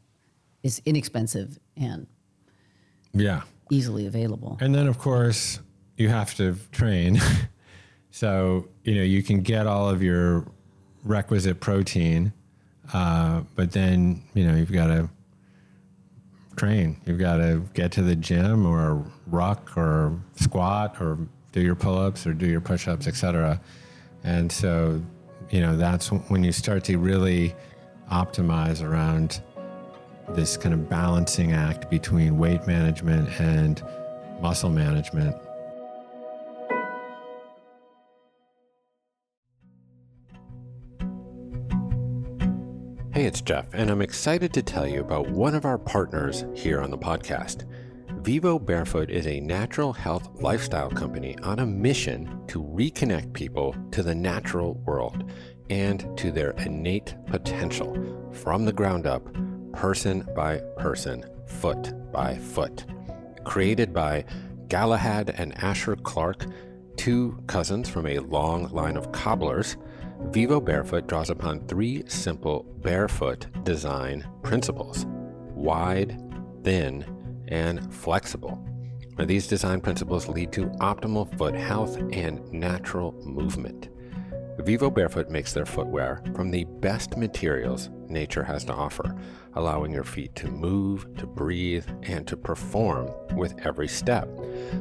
[0.63, 2.07] is inexpensive and
[3.13, 3.41] yeah.
[3.71, 4.57] easily available.
[4.59, 5.59] And then, of course,
[5.95, 7.19] you have to train.
[8.11, 10.45] so, you know, you can get all of your
[11.03, 12.33] requisite protein,
[12.93, 15.09] uh, but then, you know, you've got to
[16.55, 16.97] train.
[17.05, 21.19] You've got to get to the gym or ruck or squat or
[21.51, 23.59] do your pull ups or do your push ups, etc.
[24.23, 25.01] And so,
[25.49, 27.55] you know, that's when you start to really
[28.11, 29.41] optimize around
[30.29, 33.81] this kind of balancing act between weight management and
[34.41, 35.35] muscle management.
[43.13, 46.81] Hey, it's Jeff, and I'm excited to tell you about one of our partners here
[46.81, 47.65] on the podcast.
[48.28, 54.03] Vivo Barefoot is a natural health lifestyle company on a mission to reconnect people to
[54.03, 55.32] the natural world
[55.69, 57.95] and to their innate potential
[58.34, 59.25] from the ground up,
[59.71, 62.84] person by person, foot by foot.
[63.45, 64.25] Created by
[64.67, 66.47] Galahad and Asher Clark,
[66.97, 69.78] two cousins from a long line of cobblers,
[70.32, 75.05] Vivo Barefoot draws upon three simple barefoot design principles
[75.55, 76.21] wide,
[76.65, 77.05] thin,
[77.47, 78.63] and flexible.
[79.17, 83.89] Now, these design principles lead to optimal foot health and natural movement.
[84.59, 89.15] Vivo Barefoot makes their footwear from the best materials nature has to offer,
[89.55, 94.27] allowing your feet to move, to breathe, and to perform with every step.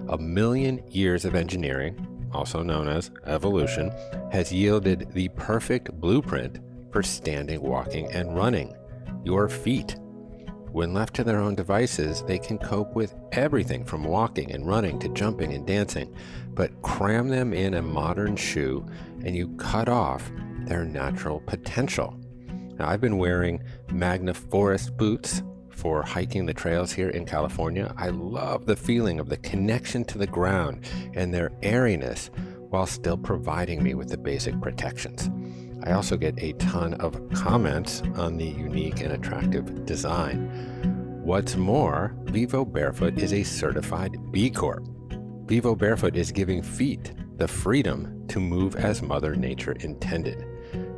[0.09, 3.93] A million years of engineering, also known as evolution,
[4.33, 6.59] has yielded the perfect blueprint
[6.93, 8.75] for standing, walking, and running
[9.25, 9.97] your feet.
[10.77, 14.99] When left to their own devices, they can cope with everything from walking and running
[14.99, 16.15] to jumping and dancing,
[16.53, 18.85] but cram them in a modern shoe
[19.25, 20.31] and you cut off
[20.67, 22.21] their natural potential.
[22.79, 27.95] Now, I've been wearing Magna Forest boots for hiking the trails here in California.
[27.97, 32.29] I love the feeling of the connection to the ground and their airiness
[32.69, 35.31] while still providing me with the basic protections.
[35.87, 40.51] I also get a ton of comments on the unique and attractive design.
[41.23, 44.85] What's more, Vivo Barefoot is a certified B Corp.
[45.47, 50.45] Vivo Barefoot is giving feet the freedom to move as Mother Nature intended.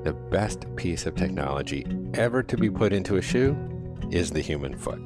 [0.05, 3.55] The best piece of technology ever to be put into a shoe
[4.11, 5.03] is the human foot.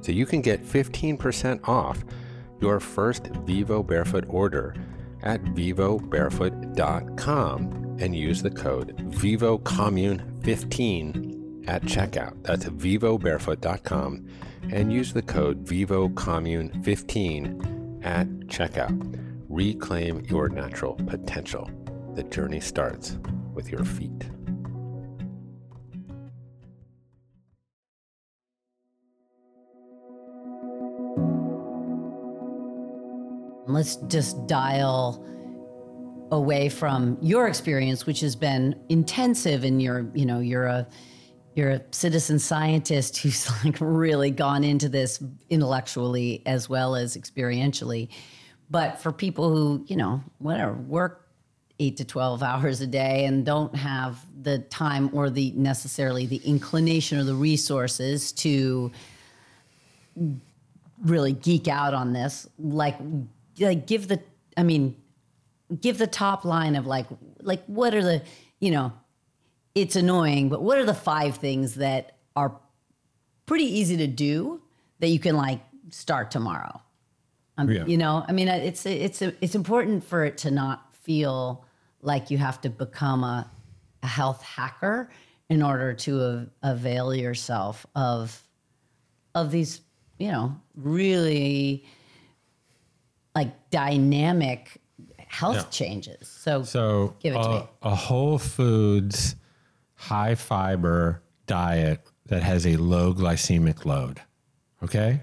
[0.00, 2.04] So you can get 15% off
[2.60, 4.74] your first Vivo Barefoot order
[5.22, 12.42] at vivobarefoot.com and use the code VivoCommune15 at checkout.
[12.42, 14.26] That's vivobarefoot.com
[14.72, 19.18] and use the code VivoCommune15 at checkout.
[19.48, 21.70] Reclaim your natural potential.
[22.14, 23.18] the journey starts
[23.54, 24.28] with your feet.
[33.66, 35.24] Let's just dial
[36.30, 40.86] away from your experience, which has been intensive, and you're, you know, you're a
[41.54, 48.08] you're a citizen scientist who's like really gone into this intellectually as well as experientially.
[48.70, 51.28] But for people who, you know, whatever, work
[51.80, 56.36] eight to 12 hours a day and don't have the time or the necessarily the
[56.44, 58.92] inclination or the resources to
[61.02, 62.96] really geek out on this, like,
[63.58, 64.20] like give the,
[64.56, 64.94] I mean,
[65.80, 67.06] give the top line of like,
[67.40, 68.22] like what are the,
[68.60, 68.92] you know,
[69.74, 72.58] it's annoying, but what are the five things that are
[73.46, 74.62] pretty easy to do
[74.98, 75.60] that you can like
[75.90, 76.80] start tomorrow?
[77.56, 77.84] Um, Yeah.
[77.86, 81.64] You know, I mean, it's it's it's important for it to not feel
[82.02, 83.50] like you have to become a,
[84.02, 85.10] a health hacker
[85.48, 88.42] in order to a, avail yourself of
[89.34, 89.80] of these,
[90.18, 91.84] you know, really
[93.34, 94.79] like dynamic
[95.30, 95.62] health Yeah.
[95.70, 96.26] changes.
[96.28, 97.66] So, So, Give it to a, me.
[97.82, 99.36] a whole foods,
[99.94, 104.20] high fiber diet that has a low glycemic load.
[104.82, 105.20] Okay.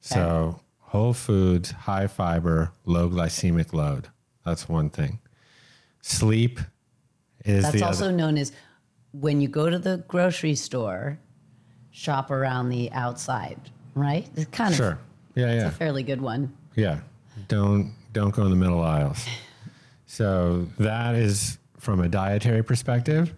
[0.00, 4.08] So, whole foods, high fiber, low glycemic load.
[4.46, 5.20] That's one thing.
[6.00, 6.58] Sleep
[7.44, 8.16] is That's also other.
[8.16, 8.52] known as
[9.12, 11.18] when you go to the grocery store,
[11.90, 13.58] shop around the outside,
[13.94, 14.26] right?
[14.36, 14.98] It's kind of Sure.
[15.34, 15.66] Yeah, yeah.
[15.68, 16.52] a fairly good one.
[16.76, 17.00] Yeah.
[17.48, 19.24] Don't don't go in the middle aisles.
[20.06, 23.32] So that is from a dietary perspective.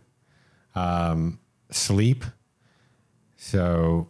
[0.74, 1.38] Um,
[1.70, 2.24] sleep.
[3.36, 4.08] So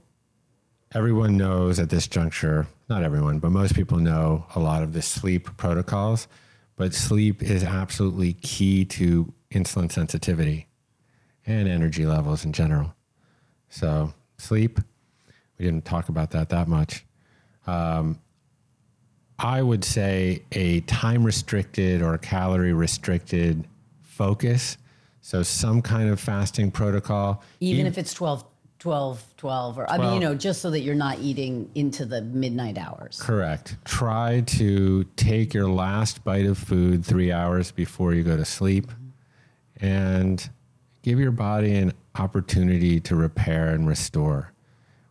[0.94, 5.02] everyone knows at this juncture, not everyone, but most people know a lot of the
[5.02, 6.28] sleep protocols.
[6.76, 10.68] But sleep is absolutely key to insulin sensitivity
[11.46, 12.94] and energy levels in general.
[13.70, 14.78] So sleep,
[15.58, 17.04] we didn't talk about that that much.
[19.42, 23.66] I would say a time restricted or calorie restricted
[24.02, 24.76] focus.
[25.22, 27.42] So some kind of fasting protocol.
[27.58, 28.44] Even if it's 12,
[28.80, 32.20] 12, 12, or I mean, you know, just so that you're not eating into the
[32.20, 33.18] midnight hours.
[33.18, 33.78] Correct.
[33.86, 38.90] Try to take your last bite of food three hours before you go to sleep
[39.80, 40.50] and
[41.00, 44.52] give your body an opportunity to repair and restore.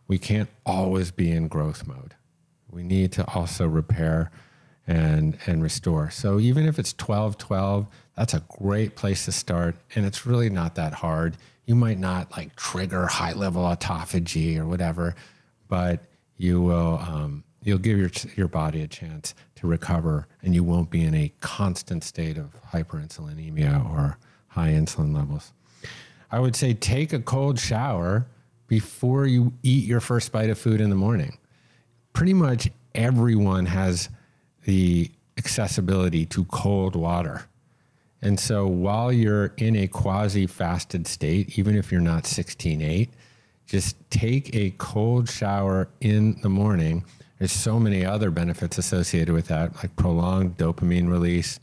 [0.06, 2.14] We can't always be in growth mode.
[2.72, 4.30] We need to also repair
[4.86, 6.10] and and restore.
[6.10, 10.50] So even if it's 12 12, that's a great place to start and it's really
[10.50, 11.36] not that hard.
[11.66, 15.14] You might not like trigger high level autophagy or whatever,
[15.68, 16.00] but
[16.36, 20.90] you will um, you'll give your your body a chance to recover and you won't
[20.90, 24.18] be in a constant state of hyperinsulinemia or
[24.48, 25.52] high insulin levels.
[26.32, 28.26] I would say take a cold shower
[28.66, 31.36] before you eat your first bite of food in the morning.
[32.12, 34.08] Pretty much everyone has
[34.64, 37.46] the accessibility to cold water.
[38.22, 43.08] And so while you're in a quasi fasted state, even if you're not 16.8,
[43.66, 47.04] just take a cold shower in the morning.
[47.38, 51.60] There's so many other benefits associated with that, like prolonged dopamine release,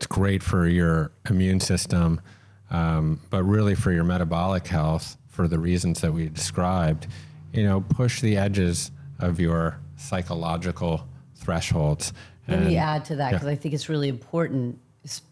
[0.00, 2.22] it's great for your immune system,
[2.70, 7.06] um, but really for your metabolic health, for the reasons that we described,
[7.52, 12.12] you know, push the edges of your psychological thresholds.
[12.48, 14.78] Let me add to that because I think it's really important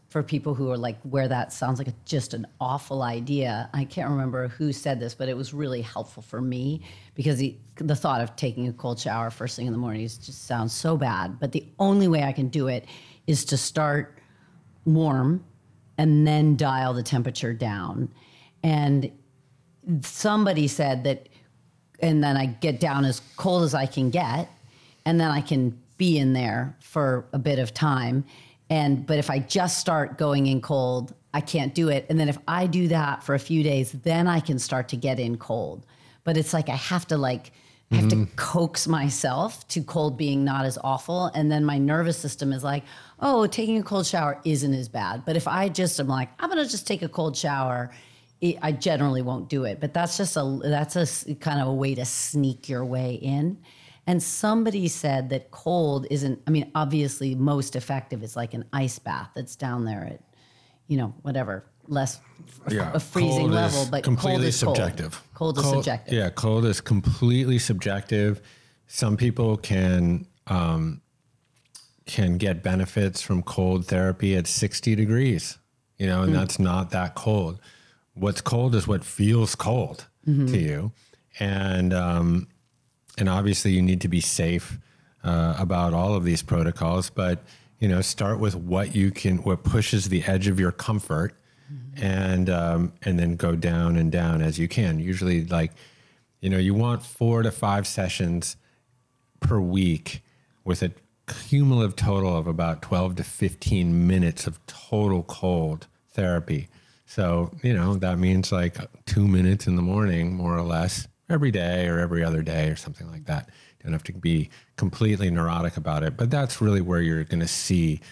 [0.08, 3.68] for people who are like where that sounds like a, just an awful idea.
[3.74, 6.80] I can't remember who said this, but it was really helpful for me
[7.14, 10.16] because the, the thought of taking a cold shower first thing in the morning is
[10.16, 11.38] just sounds so bad.
[11.38, 12.86] But the only way I can do it
[13.26, 14.18] is to start
[14.86, 15.44] warm
[15.98, 18.10] and then dial the temperature down.
[18.62, 19.12] And
[20.02, 21.28] somebody said that,
[22.00, 24.48] and then I get down as cold as I can get,
[25.04, 28.24] and then I can be in there for a bit of time.
[28.70, 32.06] And but if I just start going in cold, I can't do it.
[32.08, 34.96] And then if I do that for a few days, then I can start to
[34.96, 35.84] get in cold.
[36.24, 37.52] But it's like I have to like
[37.90, 38.34] I have to mm-hmm.
[38.36, 41.26] coax myself to cold being not as awful.
[41.34, 42.84] And then my nervous system is like,
[43.20, 45.24] oh, taking a cold shower isn't as bad.
[45.24, 47.90] But if I just am like, I'm gonna just take a cold shower,
[48.40, 49.80] it, I generally won't do it.
[49.80, 53.58] But that's just a that's a kind of a way to sneak your way in.
[54.06, 56.40] And somebody said that cold isn't.
[56.46, 60.22] I mean, obviously, most effective is like an ice bath that's down there at,
[60.86, 62.20] you know, whatever less
[62.66, 65.22] a freezing cold level, but completely cold is subjective.
[65.34, 66.14] Cold, cold is subjective.
[66.14, 68.40] Yeah, cold is completely subjective.
[68.86, 71.00] Some people can um,
[72.06, 75.58] can get benefits from cold therapy at 60 degrees,
[75.98, 77.60] you know, and that's not that cold.
[78.18, 80.06] What's cold is what feels cold
[80.48, 80.92] to you.
[81.40, 82.48] And, um,
[83.16, 84.78] and obviously you need to be safe
[85.24, 87.42] uh, about all of these protocols, but,
[87.78, 91.34] you know, start with what you can, what pushes the edge of your comfort
[92.02, 94.98] and, um, and then go down and down as you can.
[95.00, 95.72] Usually like,
[96.40, 98.56] you know, you want four to five sessions
[99.40, 100.22] per week
[100.64, 100.92] with a
[101.26, 106.68] cumulative total of about 12 to 15 minutes of total cold therapy.
[107.08, 111.50] So, you know, that means like two minutes in the morning, more or less, every
[111.50, 113.48] day or every other day or something like that.
[113.78, 117.40] You don't have to be completely neurotic about it, but that's really where you're going
[117.40, 118.02] to see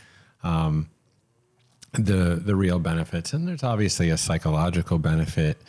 [0.42, 0.88] um,
[1.92, 3.34] the the real benefits.
[3.34, 5.60] And there's obviously a psychological benefit,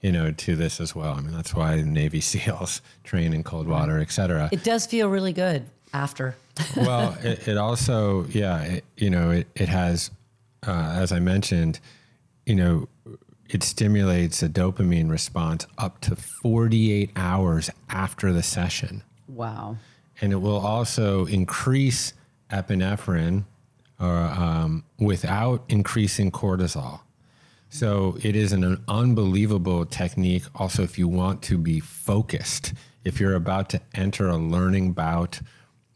[0.00, 1.14] you know, to this as well.
[1.14, 4.48] I mean, that's why Navy SEALs train in cold water, et cetera.
[4.52, 6.36] It does feel really good after.
[6.76, 10.12] well, it, it also, yeah, it, you know, it, it has,
[10.64, 11.80] uh, as I mentioned,
[12.46, 12.88] you know,
[13.48, 19.02] it stimulates a dopamine response up to 48 hours after the session.
[19.28, 19.76] Wow.
[20.20, 22.14] And it will also increase
[22.50, 23.44] epinephrine
[24.00, 27.00] or, um, without increasing cortisol.
[27.68, 30.44] So it is an unbelievable technique.
[30.54, 32.72] Also, if you want to be focused,
[33.04, 35.40] if you're about to enter a learning bout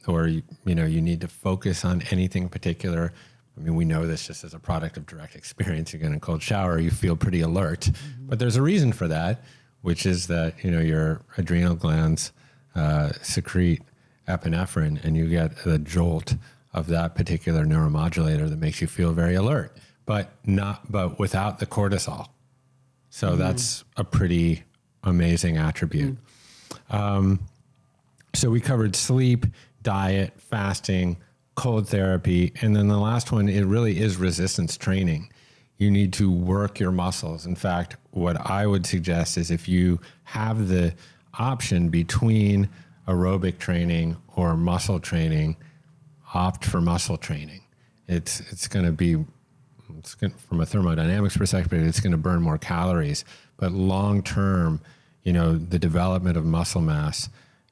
[0.07, 3.13] or you know you need to focus on anything particular
[3.61, 6.15] i mean we know this just as a product of direct experience you get in
[6.15, 8.27] a cold shower you feel pretty alert mm-hmm.
[8.27, 9.43] but there's a reason for that
[9.83, 12.33] which is that you know your adrenal glands
[12.75, 13.83] uh, secrete
[14.29, 16.37] epinephrine and you get the jolt
[16.73, 21.67] of that particular neuromodulator that makes you feel very alert but not but without the
[21.67, 22.29] cortisol
[23.11, 23.39] so mm-hmm.
[23.39, 24.63] that's a pretty
[25.05, 26.97] amazing attribute mm-hmm.
[26.97, 27.41] um,
[28.33, 29.47] so we covered sleep
[29.83, 31.17] diet, fasting,
[31.61, 32.55] cold therapy.
[32.63, 35.31] And then the last one, it really is resistance training.
[35.77, 37.45] You need to work your muscles.
[37.45, 40.95] In fact, what I would suggest is if you have the
[41.39, 42.71] option between
[43.07, 45.57] aerobic training or muscle training,
[46.33, 47.61] opt for muscle training.
[48.09, 49.23] It's it's going to be
[50.19, 53.23] gonna, from a thermodynamics perspective, it's going to burn more calories,
[53.59, 54.81] but long term,
[55.25, 57.29] you know, the development of muscle mass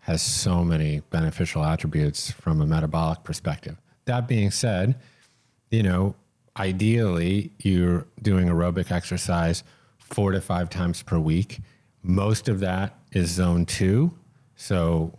[0.09, 3.77] has so many beneficial attributes from a metabolic perspective.
[4.07, 4.99] That being said,
[5.71, 6.15] you know,
[6.57, 9.65] ideally you're doing aerobic exercise
[9.99, 11.61] four to five times per week.
[12.03, 14.15] Most of that is zone two.
[14.57, 15.13] So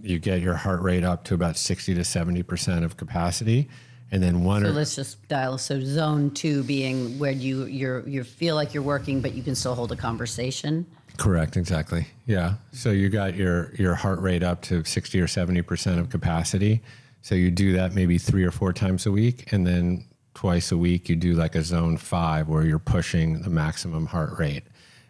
[0.00, 3.68] you get your heart rate up to about 60 to 70% of capacity.
[4.10, 5.58] And then one so or let's just dial.
[5.58, 9.54] So zone two being where you you're you feel like you're working, but you can
[9.54, 10.86] still hold a conversation.
[11.16, 12.06] Correct, exactly.
[12.26, 12.54] Yeah.
[12.72, 16.82] So you got your your heart rate up to 60 or 70% of capacity.
[17.22, 20.76] So you do that maybe 3 or 4 times a week and then twice a
[20.76, 24.64] week you do like a zone 5 where you're pushing the maximum heart rate.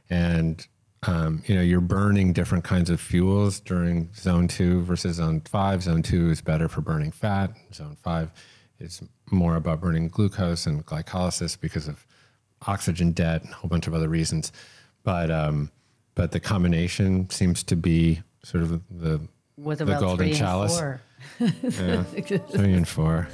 [0.08, 0.66] And
[1.06, 5.82] um, you know, you're burning different kinds of fuels during zone 2 versus zone 5.
[5.82, 7.52] Zone 2 is better for burning fat.
[7.72, 8.30] Zone 5
[8.80, 12.06] is more about burning glucose and glycolysis because of
[12.66, 14.52] oxygen debt and a whole bunch of other reasons.
[15.04, 15.70] But um,
[16.16, 19.20] but the combination seems to be sort of the
[19.56, 20.76] With the golden chalice.
[20.76, 21.00] four.
[21.38, 22.02] Yeah,
[22.50, 23.28] three and four.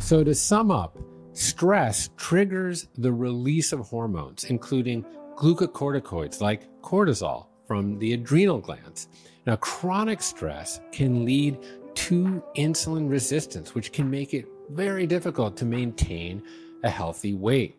[0.00, 0.98] So to sum up,
[1.34, 5.04] stress triggers the release of hormones, including
[5.36, 9.08] glucocorticoids like cortisol from the adrenal glands.
[9.46, 11.58] Now, chronic stress can lead
[11.94, 16.42] to insulin resistance, which can make it very difficult to maintain
[16.82, 17.76] a healthy weight.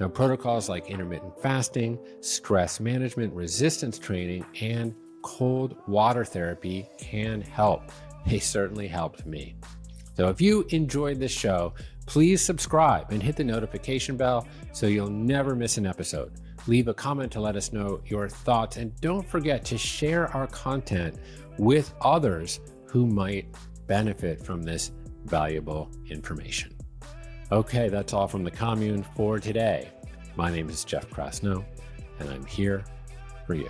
[0.00, 7.90] Now, protocols like intermittent fasting, stress management, resistance training, and cold water therapy can help.
[8.26, 9.54] They certainly helped me.
[10.16, 11.74] So, if you enjoyed this show,
[12.06, 16.32] please subscribe and hit the notification bell so you'll never miss an episode.
[16.66, 20.46] Leave a comment to let us know your thoughts, and don't forget to share our
[20.48, 21.18] content
[21.58, 23.46] with others who might
[23.86, 24.90] benefit from this
[25.26, 26.73] valuable information.
[27.52, 29.90] Okay, that's all from the commune for today.
[30.34, 31.62] My name is Jeff Krasno,
[32.18, 32.84] and I'm here
[33.46, 33.68] for you.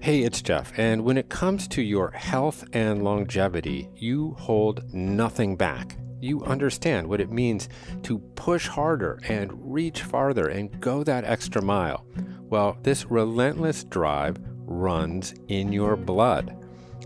[0.00, 5.56] Hey, it's Jeff, and when it comes to your health and longevity, you hold nothing
[5.56, 5.96] back.
[6.20, 7.68] You understand what it means
[8.04, 12.06] to push harder and reach farther and go that extra mile.
[12.48, 16.56] Well, this relentless drive runs in your blood.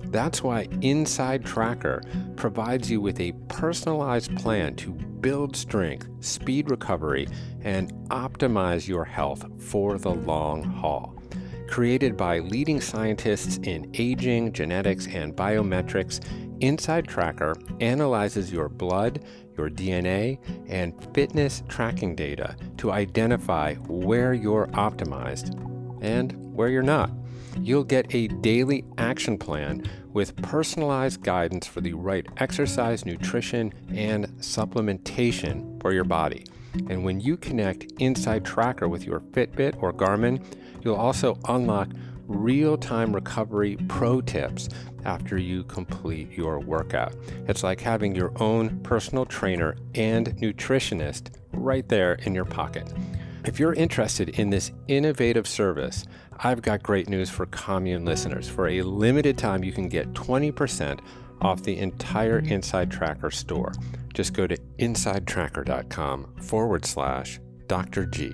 [0.05, 2.03] That's why Inside Tracker
[2.37, 7.29] provides you with a personalized plan to build strength, speed recovery,
[7.63, 11.17] and optimize your health for the long haul.
[11.69, 16.21] Created by leading scientists in aging, genetics, and biometrics,
[16.61, 19.25] Inside Tracker analyzes your blood,
[19.61, 20.39] your DNA,
[20.69, 25.55] and fitness tracking data to identify where you're optimized
[26.03, 27.11] and where you're not.
[27.61, 29.85] You'll get a daily action plan
[30.15, 36.47] with personalized guidance for the right exercise, nutrition, and supplementation for your body.
[36.89, 40.43] And when you connect Inside Tracker with your Fitbit or Garmin,
[40.83, 41.89] you'll also unlock
[42.31, 44.69] real time recovery pro tips
[45.05, 47.15] after you complete your workout.
[47.49, 52.93] It's like having your own personal trainer and nutritionist right there in your pocket.
[53.45, 56.05] If you're interested in this innovative service,
[56.39, 58.49] I've got great news for commune listeners.
[58.49, 61.01] For a limited time, you can get 20%
[61.41, 63.73] off the entire Inside Tracker store.
[64.13, 68.07] Just go to insidetracker.com forward slash Dr.
[68.07, 68.33] G.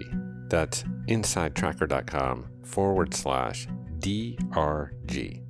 [0.48, 3.68] That's insidetracker.com forward slash
[3.98, 5.45] DRG.